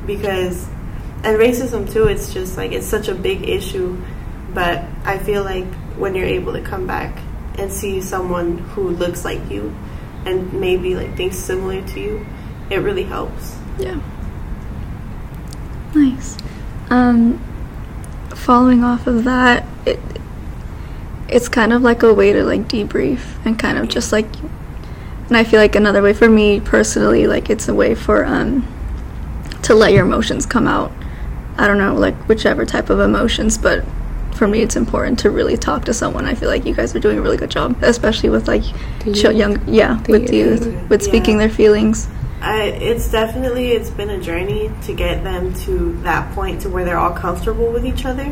because 0.06 0.68
and 1.24 1.38
racism 1.40 1.92
too 1.92 2.06
it's 2.06 2.32
just 2.34 2.56
like 2.56 2.72
it's 2.72 2.86
such 2.86 3.08
a 3.08 3.16
big 3.16 3.50
issue 3.50 3.98
but 4.54 4.84
i 5.06 5.18
feel 5.18 5.44
like 5.44 5.66
when 5.98 6.14
you're 6.14 6.28
able 6.28 6.54
to 6.54 6.62
come 6.62 6.86
back 6.86 7.18
and 7.58 7.72
see 7.72 8.00
someone 8.00 8.60
who 8.60 8.90
looks 8.90 9.26
like 9.26 9.50
you 9.50 9.76
and 10.26 10.54
maybe 10.54 10.94
like 10.96 11.16
thinks 11.18 11.36
similar 11.36 11.82
to 11.88 12.00
you 12.00 12.26
it 12.70 12.78
really 12.78 13.04
helps 13.04 13.58
yeah. 13.80 14.00
Nice. 15.94 16.38
Um, 16.90 17.42
following 18.36 18.84
off 18.84 19.08
of 19.08 19.24
that, 19.24 19.66
it 19.86 20.00
it's 21.28 21.50
kind 21.50 21.74
of 21.74 21.82
like 21.82 22.04
a 22.04 22.14
way 22.14 22.32
to 22.32 22.44
like 22.44 22.62
debrief 22.68 23.20
and 23.46 23.58
kind 23.58 23.78
of 23.80 23.88
just 23.88 24.12
like, 24.12 24.28
and 25.28 25.36
I 25.36 25.44
feel 25.44 25.60
like 25.60 25.76
another 25.76 26.02
way 26.04 26.14
for 26.14 26.30
me 26.30 26.60
personally, 26.60 27.26
like 27.26 27.50
it's 27.50 27.68
a 27.68 27.74
way 27.74 27.96
for 27.96 28.26
um 28.26 28.68
to 29.64 29.74
let 29.74 29.92
your 29.92 30.06
emotions 30.06 30.46
come 30.46 30.68
out. 30.68 30.92
I 31.58 31.68
don't 31.68 31.78
know, 31.78 31.96
like 31.96 32.16
whichever 32.28 32.66
type 32.66 32.90
of 32.90 33.00
emotions, 33.00 33.58
but 33.58 33.84
for 34.36 34.48
me, 34.48 34.62
it's 34.62 34.76
important 34.76 35.18
to 35.20 35.30
really 35.30 35.56
talk 35.56 35.86
to 35.86 35.94
someone. 35.94 36.26
I 36.26 36.36
feel 36.36 36.50
like 36.50 36.66
you 36.66 36.76
guys 36.76 36.94
are 36.94 37.00
doing 37.00 37.18
a 37.18 37.22
really 37.22 37.38
good 37.38 37.50
job, 37.50 37.78
especially 37.82 38.30
with 38.30 38.48
like 38.50 38.64
young, 39.06 39.66
yeah, 39.68 40.00
The 40.04 40.12
with 40.12 40.34
youth. 40.34 40.66
youth, 40.66 40.90
with 40.90 41.02
speaking 41.02 41.38
their 41.38 41.50
feelings. 41.50 42.10
I, 42.42 42.64
it's 42.64 43.10
definitely 43.12 43.72
it's 43.72 43.90
been 43.90 44.10
a 44.10 44.20
journey 44.20 44.70
to 44.84 44.94
get 44.94 45.24
them 45.24 45.54
to 45.62 45.94
that 46.04 46.34
point 46.36 46.62
to 46.62 46.70
where 46.70 46.86
they're 46.86 46.98
all 46.98 47.14
comfortable 47.14 47.72
with 47.72 47.86
each 47.86 48.06
other. 48.06 48.32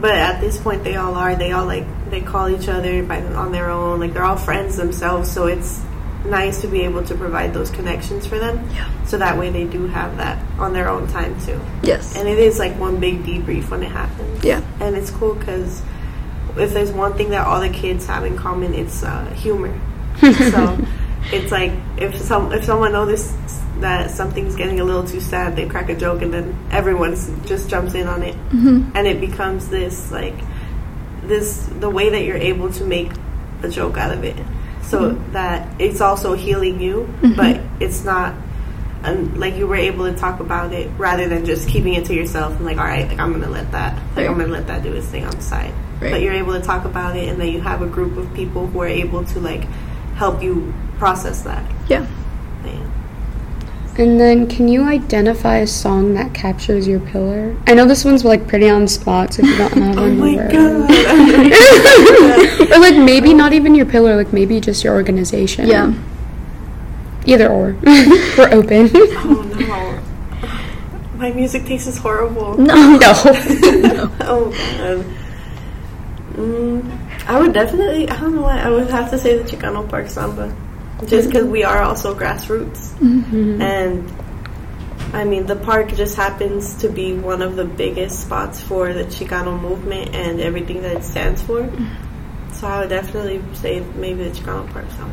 But 0.00 0.14
at 0.14 0.40
this 0.40 0.58
point 0.60 0.84
they 0.84 0.96
all 0.96 1.14
are. 1.14 1.34
They 1.34 1.52
all 1.52 1.66
like 1.66 1.86
they 2.10 2.20
call 2.20 2.48
each 2.48 2.68
other 2.68 3.02
by 3.02 3.22
on 3.22 3.52
their 3.52 3.70
own. 3.70 4.00
Like 4.00 4.12
they're 4.12 4.24
all 4.24 4.36
friends 4.36 4.76
themselves. 4.76 5.30
So 5.32 5.46
it's 5.46 5.82
nice 6.24 6.60
to 6.60 6.68
be 6.68 6.82
able 6.82 7.02
to 7.04 7.14
provide 7.14 7.54
those 7.54 7.70
connections 7.70 8.26
for 8.26 8.38
them. 8.38 8.68
Yeah. 8.72 9.04
so 9.04 9.18
that 9.18 9.38
way 9.38 9.50
they 9.50 9.64
do 9.64 9.86
have 9.86 10.16
that 10.18 10.38
on 10.58 10.72
their 10.72 10.88
own 10.88 11.08
time 11.08 11.38
too. 11.40 11.60
Yes. 11.82 12.16
and 12.16 12.28
it 12.28 12.38
is 12.38 12.58
like 12.58 12.78
one 12.78 13.00
big 13.00 13.24
debrief 13.24 13.70
when 13.70 13.82
it 13.82 13.90
happens. 13.90 14.44
Yeah. 14.44 14.62
and 14.80 14.96
it's 14.96 15.10
cool 15.10 15.34
because 15.34 15.82
if 16.56 16.72
there's 16.72 16.92
one 16.92 17.14
thing 17.16 17.30
that 17.30 17.46
all 17.46 17.60
the 17.60 17.70
kids 17.70 18.06
have 18.06 18.24
in 18.24 18.36
common 18.36 18.74
it's 18.74 19.02
uh, 19.02 19.24
humor. 19.32 19.78
So 20.20 20.78
it's 21.32 21.52
like 21.52 21.72
if 21.98 22.16
some 22.18 22.52
if 22.52 22.64
someone 22.64 22.92
notices 22.92 23.34
that 23.80 24.10
something's 24.10 24.54
getting 24.56 24.78
a 24.80 24.84
little 24.84 25.04
too 25.04 25.20
sad 25.20 25.56
they 25.56 25.66
crack 25.66 25.88
a 25.88 25.94
joke 25.96 26.20
and 26.22 26.32
then 26.34 26.54
everyone 26.70 27.12
just 27.46 27.68
jumps 27.70 27.94
in 27.94 28.06
on 28.06 28.22
it. 28.22 28.34
Hmm 28.34 28.90
and 28.94 29.06
it 29.06 29.20
becomes 29.20 29.68
this 29.68 30.10
like 30.12 30.34
this 31.24 31.66
the 31.78 31.88
way 31.90 32.10
that 32.10 32.24
you're 32.24 32.36
able 32.36 32.72
to 32.72 32.84
make 32.84 33.10
a 33.62 33.68
joke 33.68 33.96
out 33.96 34.12
of 34.12 34.24
it. 34.24 34.36
So 34.82 35.10
that 35.32 35.80
it's 35.80 36.00
also 36.00 36.34
healing 36.34 36.80
you 36.80 37.08
Mhm. 37.22 37.36
but 37.36 37.60
it's 37.80 38.04
not 38.04 38.34
and 39.02 39.38
like 39.38 39.56
you 39.56 39.66
were 39.66 39.76
able 39.76 40.10
to 40.10 40.16
talk 40.18 40.40
about 40.40 40.72
it 40.72 40.90
rather 40.98 41.28
than 41.28 41.44
just 41.46 41.68
keeping 41.68 41.94
it 41.94 42.04
to 42.06 42.14
yourself 42.14 42.56
and 42.56 42.66
like 42.66 42.76
all 42.76 42.84
right 42.84 43.08
like 43.08 43.18
i'm 43.18 43.32
gonna 43.32 43.48
let 43.48 43.70
that 43.72 43.96
like 44.16 44.28
i'm 44.28 44.36
gonna 44.36 44.52
let 44.52 44.66
that 44.66 44.82
do 44.82 44.92
its 44.92 45.06
thing 45.06 45.24
on 45.24 45.30
the 45.30 45.40
side. 45.42 45.72
Right. 46.00 46.10
but 46.12 46.20
you're 46.22 46.34
able 46.34 46.52
to 46.54 46.60
talk 46.60 46.84
about 46.86 47.14
it 47.16 47.28
and 47.28 47.40
then 47.40 47.48
you 47.48 47.60
have 47.60 47.80
a 47.82 47.86
group 47.86 48.16
of 48.18 48.32
people 48.34 48.66
who 48.66 48.80
are 48.82 48.86
able 48.88 49.22
to 49.24 49.38
like 49.40 49.64
help 50.16 50.42
you 50.42 50.74
process 51.00 51.42
that 51.42 51.64
Yeah. 51.88 52.06
yeah. 52.64 52.86
And 53.98 54.20
then, 54.20 54.46
can 54.48 54.68
you 54.68 54.82
identify 54.84 55.56
a 55.58 55.66
song 55.66 56.14
that 56.14 56.32
captures 56.32 56.86
your 56.86 57.00
pillar? 57.00 57.56
I 57.66 57.74
know 57.74 57.84
this 57.86 58.04
one's 58.04 58.24
like 58.24 58.46
pretty 58.46 58.68
on 58.70 58.82
the 58.82 58.88
spot, 58.88 59.34
so 59.34 59.42
if 59.42 59.48
you 59.48 59.56
don't 59.58 59.72
have 59.72 59.98
oh 60.02 60.02
one, 60.02 60.18
my 60.18 60.36
god 60.36 60.90
or 62.72 62.78
like 62.78 62.96
maybe 62.96 63.34
not 63.34 63.52
even 63.52 63.74
your 63.74 63.86
pillar, 63.86 64.14
like 64.16 64.32
maybe 64.32 64.60
just 64.60 64.84
your 64.84 64.94
organization. 64.94 65.66
Yeah. 65.66 65.92
Either 67.26 67.48
or. 67.48 67.76
We're 68.38 68.52
open. 68.52 68.90
oh 68.94 69.42
no 69.58 69.96
my 71.20 71.30
music 71.32 71.66
taste 71.66 71.86
is 71.86 71.98
horrible 71.98 72.56
No. 72.56 72.74
no. 72.96 74.10
oh 74.24 74.50
god. 74.78 75.04
Mm, 76.40 77.28
I 77.28 77.38
would 77.40 77.52
definitely. 77.52 78.08
I 78.08 78.18
don't 78.18 78.34
know 78.36 78.42
why. 78.42 78.60
I 78.60 78.70
would 78.70 78.88
have 78.88 79.10
to 79.10 79.18
say 79.18 79.36
the 79.36 79.44
Chicano 79.44 79.86
Park 79.86 80.08
Samba, 80.08 80.54
just 81.06 81.28
because 81.28 81.44
we 81.46 81.64
are 81.64 81.82
also 81.82 82.14
grassroots, 82.14 82.90
Mhm. 83.00 83.60
and 83.60 84.12
I 85.12 85.24
mean 85.24 85.46
the 85.46 85.56
park 85.56 85.94
just 85.96 86.16
happens 86.16 86.74
to 86.74 86.88
be 86.88 87.14
one 87.14 87.42
of 87.42 87.56
the 87.56 87.64
biggest 87.64 88.20
spots 88.20 88.60
for 88.60 88.92
the 88.92 89.04
Chicano 89.04 89.60
movement 89.60 90.14
and 90.14 90.40
everything 90.40 90.82
that 90.82 90.92
it 90.96 91.04
stands 91.04 91.42
for. 91.42 91.68
So 92.52 92.66
I 92.66 92.80
would 92.80 92.90
definitely 92.90 93.40
say 93.54 93.82
maybe 93.96 94.24
the 94.24 94.30
Chicano 94.30 94.70
Park 94.72 94.84
song. 94.98 95.10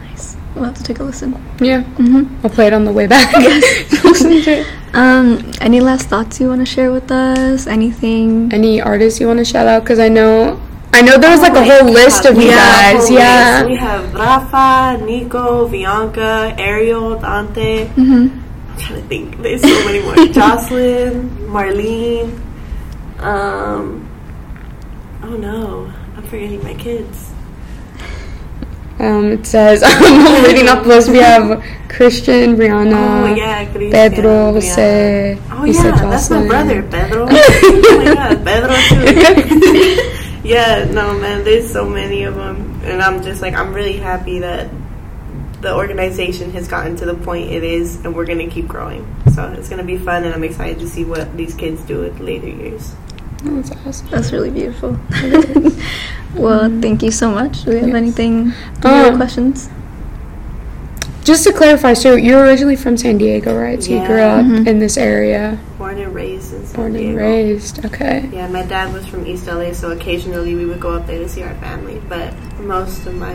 Nice. 0.00 0.36
We'll 0.54 0.64
have 0.64 0.74
to 0.74 0.82
take 0.84 1.00
a 1.00 1.04
listen. 1.04 1.34
Yeah, 1.60 1.82
Mm-hmm. 1.98 2.44
I'll 2.44 2.50
play 2.50 2.66
it 2.68 2.72
on 2.72 2.84
the 2.84 2.92
way 2.92 3.06
back. 3.06 3.32
Listen 4.04 4.30
to 4.42 4.50
it. 4.60 4.66
Um, 4.94 5.50
any 5.60 5.80
last 5.80 6.08
thoughts 6.08 6.38
you 6.40 6.48
want 6.48 6.60
to 6.60 6.66
share 6.66 6.92
with 6.92 7.10
us? 7.10 7.66
Anything? 7.66 8.50
Any 8.52 8.80
artists 8.80 9.20
you 9.20 9.26
want 9.26 9.38
to 9.38 9.44
shout 9.44 9.66
out? 9.66 9.82
Because 9.82 9.98
I 9.98 10.08
know, 10.08 10.60
I 10.94 11.00
know 11.00 11.16
there 11.16 11.30
was 11.30 11.40
like 11.40 11.54
a 11.54 11.64
whole 11.64 11.90
list 11.90 12.26
of 12.26 12.36
you 12.36 12.48
a 12.48 12.54
guys. 12.54 13.10
Yeah. 13.10 13.64
We 13.64 13.76
have 13.76 14.12
Rafa, 14.12 15.02
Nico, 15.04 15.66
Bianca, 15.68 16.54
Ariel, 16.58 17.18
Dante. 17.18 17.86
Mm-hmm. 17.86 18.38
I'm 18.70 18.78
trying 18.78 19.02
to 19.02 19.08
think. 19.08 19.38
There's 19.38 19.62
so 19.62 19.84
many 19.86 20.02
more. 20.02 20.16
Jocelyn, 20.32 21.30
Marlene. 21.48 22.38
Um. 23.20 24.08
Oh 25.22 25.36
no, 25.36 25.92
I'm 26.16 26.22
forgetting 26.24 26.62
my 26.62 26.74
kids. 26.74 27.32
Um, 28.98 29.32
it 29.32 29.46
says 29.46 29.82
I'm 29.86 30.44
reading 30.44 30.68
up 30.68 30.84
list. 30.84 31.08
We 31.08 31.18
have 31.18 31.64
Christian, 31.88 32.56
Brianna, 32.56 33.30
oh 33.30 33.34
yeah, 33.34 33.64
Pedro, 33.72 34.32
yeah. 34.32 34.52
Jose. 34.52 35.38
Oh 35.50 35.64
yeah, 35.64 35.72
said 35.72 35.94
that's 35.94 36.30
my 36.30 36.46
brother, 36.46 36.82
Pedro. 36.82 37.26
oh 37.28 38.04
my 38.04 38.14
god, 38.14 38.44
Pedro 38.44 38.74
too. 38.88 39.98
yeah, 40.52 40.84
no 40.90 41.18
man, 41.18 41.44
there's 41.44 41.70
so 41.72 41.88
many 41.88 42.24
of 42.24 42.34
them, 42.34 42.80
and 42.84 43.00
I'm 43.02 43.22
just 43.22 43.40
like 43.42 43.54
I'm 43.54 43.72
really 43.72 43.96
happy 43.96 44.40
that 44.40 44.68
the 45.62 45.74
organization 45.74 46.50
has 46.52 46.66
gotten 46.68 46.96
to 46.96 47.06
the 47.06 47.14
point 47.14 47.50
it 47.50 47.62
is, 47.64 48.04
and 48.04 48.14
we're 48.14 48.26
gonna 48.26 48.48
keep 48.48 48.66
growing. 48.68 49.02
So 49.34 49.46
it's 49.56 49.68
gonna 49.68 49.84
be 49.84 49.96
fun, 49.96 50.24
and 50.24 50.34
I'm 50.34 50.44
excited 50.44 50.78
to 50.80 50.88
see 50.88 51.04
what 51.04 51.36
these 51.36 51.54
kids 51.54 51.80
do 51.82 52.02
in 52.04 52.24
later 52.24 52.48
years. 52.48 52.94
That's 53.44 53.70
awesome. 53.86 54.08
That's 54.10 54.30
really 54.32 54.50
beautiful. 54.50 54.98
well, 56.34 56.68
thank 56.80 57.02
you 57.02 57.10
so 57.10 57.30
much. 57.30 57.64
Do 57.64 57.70
we 57.70 57.76
have 57.78 57.88
Yes. 57.88 57.96
anything? 57.96 58.52
Any 58.84 58.98
other 59.00 59.10
Um, 59.12 59.16
questions? 59.16 59.68
Just 61.24 61.44
to 61.44 61.52
clarify, 61.52 61.94
so 61.94 62.16
you're 62.16 62.42
originally 62.42 62.74
from 62.74 62.96
San 62.96 63.16
Diego, 63.18 63.56
right? 63.56 63.80
So 63.82 63.92
you 63.92 64.04
grew 64.06 64.16
Yeah. 64.18 64.36
up 64.38 64.44
Mhm. 64.46 64.66
in 64.66 64.78
this 64.80 64.96
area, 64.98 65.56
Born 65.78 65.98
and 65.98 66.12
raised 66.14 66.52
in 66.52 66.66
San 66.66 66.76
born 66.76 66.96
and 66.96 67.16
raised. 67.16 67.84
Okay. 67.84 68.28
Yeah, 68.32 68.48
my 68.48 68.62
dad 68.62 68.92
was 68.92 69.06
from 69.06 69.24
East 69.26 69.46
LA, 69.46 69.72
so 69.72 69.90
occasionally 69.92 70.54
we 70.56 70.64
would 70.64 70.80
go 70.80 70.90
up 70.94 71.06
there 71.06 71.18
to 71.20 71.28
see 71.28 71.42
our 71.42 71.54
family. 71.60 72.00
But 72.08 72.32
most 72.64 73.06
of 73.06 73.14
my 73.14 73.34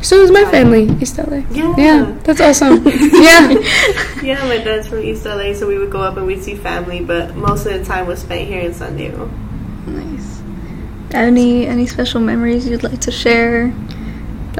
So 0.00 0.16
is 0.22 0.30
my 0.32 0.44
family, 0.46 0.90
East 1.00 1.18
LA. 1.18 1.42
yeah, 1.52 1.74
Yeah, 1.76 2.06
that's 2.24 2.40
awesome. 2.40 2.82
yeah. 3.12 3.54
yeah, 4.22 4.44
my 4.46 4.58
dad's 4.58 4.86
from 4.88 5.00
East 5.02 5.24
LA, 5.26 5.52
so 5.54 5.66
we 5.68 5.78
would 5.78 5.90
go 5.90 6.00
up 6.00 6.16
and 6.16 6.26
we'd 6.26 6.42
see 6.42 6.54
family. 6.54 7.00
But 7.06 7.36
most 7.36 7.66
of 7.66 7.72
the 7.72 7.84
time 7.84 8.06
was 8.06 8.18
spent 8.20 8.48
here 8.48 8.60
in 8.60 8.74
San 8.74 8.96
Diego. 8.96 9.28
Nice. 9.86 10.40
Any 11.14 11.66
any 11.66 11.86
special 11.86 12.20
memories 12.20 12.66
you'd 12.68 12.82
like 12.82 13.00
to 13.00 13.10
share? 13.12 13.72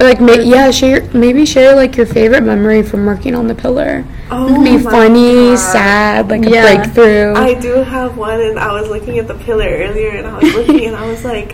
Like, 0.01 0.21
ma- 0.21 0.33
yeah, 0.35 0.71
share 0.71 1.03
maybe 1.13 1.45
share 1.47 1.75
like 1.75 1.97
your 1.97 2.07
favorite 2.07 2.43
memory 2.43 2.83
from 2.83 3.05
working 3.07 3.35
on 3.35 3.47
the 3.49 3.55
pillar. 3.55 4.05
Oh, 4.31 4.47
It 4.47 4.55
could 4.57 4.65
be 4.65 4.79
funny, 4.79 5.33
God. 5.51 5.57
sad, 5.59 6.29
like 6.29 6.47
a 6.47 6.51
breakthrough. 6.51 7.35
I 7.35 7.55
do 7.55 7.75
have 7.83 8.17
one, 8.17 8.41
and 8.41 8.59
I 8.59 8.73
was 8.81 8.89
looking 8.89 9.19
at 9.19 9.27
the 9.29 9.35
pillar 9.35 9.67
earlier, 9.67 10.11
and 10.11 10.27
I 10.27 10.39
was 10.39 10.55
looking, 10.55 10.87
and 10.87 10.97
I 10.97 11.07
was 11.09 11.25
like, 11.25 11.53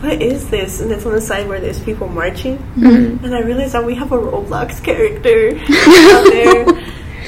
"What 0.00 0.22
is 0.22 0.48
this?" 0.48 0.80
And 0.80 0.90
it's 0.92 1.04
on 1.04 1.12
the 1.12 1.20
side 1.20 1.48
where 1.48 1.60
there's 1.60 1.80
people 1.80 2.08
marching, 2.08 2.58
Mhm. 2.78 3.22
and 3.24 3.34
I 3.34 3.40
realized 3.40 3.72
that 3.74 3.84
we 3.84 3.94
have 3.96 4.12
a 4.12 4.18
Roblox 4.18 4.82
character 4.82 5.50
out 6.14 6.24
there. 6.32 6.64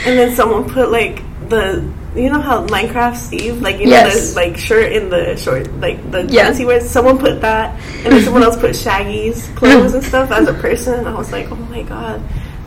And 0.06 0.18
then 0.18 0.34
someone 0.34 0.68
put 0.68 0.90
like 0.90 1.22
the, 1.48 1.82
you 2.14 2.30
know 2.30 2.40
how 2.40 2.66
Minecraft 2.66 3.16
Steve, 3.16 3.60
like 3.62 3.78
you 3.78 3.86
know 3.86 3.92
Yes. 3.92 4.30
the 4.30 4.36
like 4.36 4.56
shirt 4.56 4.92
in 4.92 5.10
the 5.10 5.36
short, 5.36 5.68
like 5.80 6.10
the 6.10 6.24
Yeah. 6.26 6.52
he 6.52 6.64
wears. 6.64 6.88
Someone 6.88 7.18
put 7.18 7.40
that, 7.40 7.78
and 8.04 8.12
then 8.12 8.22
someone 8.22 8.42
else 8.42 8.56
put 8.56 8.74
Shaggy's 8.76 9.46
clothes 9.56 9.94
and 9.94 10.02
stuff 10.04 10.30
as 10.30 10.48
a 10.48 10.54
person. 10.54 10.94
And 11.00 11.08
I 11.08 11.14
was 11.14 11.32
like, 11.32 11.50
oh 11.50 11.56
my 11.56 11.82
god. 11.82 12.20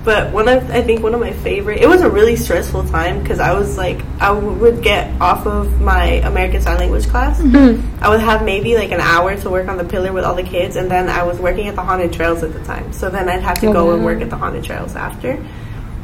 But 0.03 0.31
one 0.31 0.47
of 0.47 0.69
I 0.71 0.81
think 0.83 1.03
one 1.03 1.13
of 1.13 1.19
my 1.19 1.33
favorite. 1.33 1.81
It 1.81 1.87
was 1.89 1.99
a 2.01 2.09
really 2.09 2.37
stressful 2.37 2.85
time 2.85 3.21
because 3.21 3.39
I 3.41 3.53
was 3.53 3.77
like 3.77 3.99
I 4.21 4.31
would 4.31 4.81
get 4.81 5.19
off 5.21 5.45
of 5.45 5.81
my 5.81 6.21
American 6.23 6.61
Sign 6.61 6.77
Language 6.77 7.07
class. 7.09 7.41
Mhm. 7.41 7.81
I 8.01 8.07
would 8.09 8.21
have 8.21 8.43
maybe 8.45 8.75
like 8.75 8.91
an 8.91 9.01
hour 9.01 9.35
to 9.35 9.49
work 9.49 9.67
on 9.67 9.75
the 9.77 9.83
pillar 9.83 10.13
with 10.13 10.23
all 10.23 10.35
the 10.35 10.43
kids, 10.43 10.77
and 10.77 10.89
then 10.89 11.09
I 11.09 11.23
was 11.23 11.39
working 11.39 11.67
at 11.67 11.75
the 11.75 11.81
haunted 11.81 12.13
trails 12.13 12.41
at 12.41 12.53
the 12.53 12.59
time. 12.63 12.93
So 12.93 13.09
then 13.09 13.27
I'd 13.27 13.41
have 13.41 13.59
to 13.59 13.67
Oh, 13.67 13.73
go 13.73 13.91
and 13.95 14.05
work 14.05 14.21
at 14.21 14.29
the 14.29 14.37
haunted 14.37 14.63
trails 14.63 14.95
after. 14.95 15.37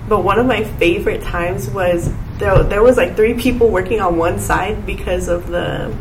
But 0.09 0.25
one 0.25 0.37
of 0.37 0.45
my 0.47 0.65
favorite 0.65 1.23
times 1.23 1.69
was 1.69 2.09
there. 2.43 2.63
There 2.63 2.83
was 2.83 2.97
like 2.97 3.15
three 3.15 3.33
people 3.33 3.69
working 3.69 4.01
on 4.01 4.17
one 4.17 4.39
side 4.39 4.85
because 4.85 5.27
of 5.27 5.47
the 5.47 5.95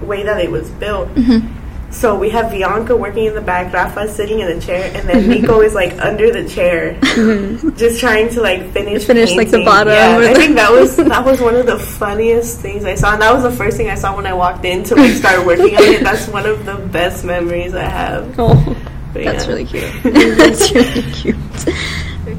way 0.00 0.22
that 0.24 0.40
it 0.40 0.50
was 0.50 0.70
built. 0.70 1.08
Mm-hmm. 1.14 1.60
So 1.90 2.18
we 2.18 2.28
have 2.30 2.50
Bianca 2.50 2.96
working 2.96 3.26
in 3.26 3.34
the 3.34 3.40
back, 3.40 3.72
Rafa 3.72 4.08
sitting 4.08 4.40
in 4.40 4.48
the 4.48 4.60
chair, 4.60 4.90
and 4.96 5.08
then 5.08 5.28
Nico 5.28 5.54
mm-hmm. 5.58 5.64
is 5.64 5.74
like 5.74 5.96
under 6.02 6.32
the 6.32 6.48
chair, 6.48 6.94
mm-hmm. 6.94 7.76
just 7.76 8.00
trying 8.00 8.28
to 8.30 8.40
like 8.40 8.72
finish 8.72 9.04
Finish, 9.04 9.36
like, 9.36 9.50
the 9.50 9.64
bottom 9.64 9.92
Yeah, 9.92 10.18
I 10.18 10.34
think 10.34 10.56
that 10.56 10.72
was 10.72 10.96
that 10.96 11.24
was 11.24 11.40
one 11.40 11.54
of 11.54 11.66
the 11.66 11.78
funniest 11.78 12.60
things 12.60 12.84
I 12.84 12.96
saw, 12.96 13.12
and 13.12 13.22
that 13.22 13.32
was 13.32 13.44
the 13.44 13.52
first 13.52 13.76
thing 13.76 13.90
I 13.90 13.94
saw 13.94 14.16
when 14.16 14.26
I 14.26 14.34
walked 14.34 14.64
in 14.64 14.82
to 14.84 14.96
like 14.96 15.12
start 15.12 15.46
working 15.46 15.76
on 15.76 15.84
it. 15.84 16.02
That's 16.08 16.26
one 16.26 16.46
of 16.46 16.66
the 16.66 16.74
best 16.74 17.24
memories 17.24 17.74
I 17.74 17.84
have. 17.84 18.34
Oh, 18.38 18.76
But, 19.12 19.24
That's 19.24 19.46
really 19.46 19.64
cute. 19.64 19.84
That's 20.02 20.72
really 20.72 21.12
cute. 21.12 21.36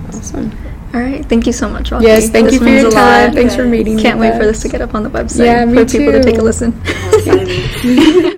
awesome. 0.10 0.52
All 0.94 1.02
right, 1.02 1.26
thank 1.26 1.46
you 1.46 1.52
so 1.52 1.68
much, 1.68 1.92
Rocky. 1.92 2.06
Yes, 2.06 2.30
thank 2.30 2.46
This 2.46 2.54
you 2.54 2.60
for 2.62 2.70
your 2.70 2.90
time. 2.92 3.28
lot. 3.30 3.34
Thanks 3.36 3.54
for 3.56 3.66
meeting. 3.66 3.98
Me. 3.98 4.02
Can't 4.02 4.18
wait 4.20 4.38
for 4.38 4.46
this 4.46 4.62
to 4.62 4.70
get 4.70 4.82
up 4.82 4.96
on 4.96 5.04
the 5.04 5.10
website 5.10 5.46
Yeah, 5.46 5.66
me 5.66 5.84
for 5.84 5.86
people 5.86 6.12
to 6.14 6.24
take 6.24 6.36
a 6.36 6.38
too. 6.38 6.44
listen. 6.44 6.82
I'm 6.86 7.20
excited. 7.20 8.24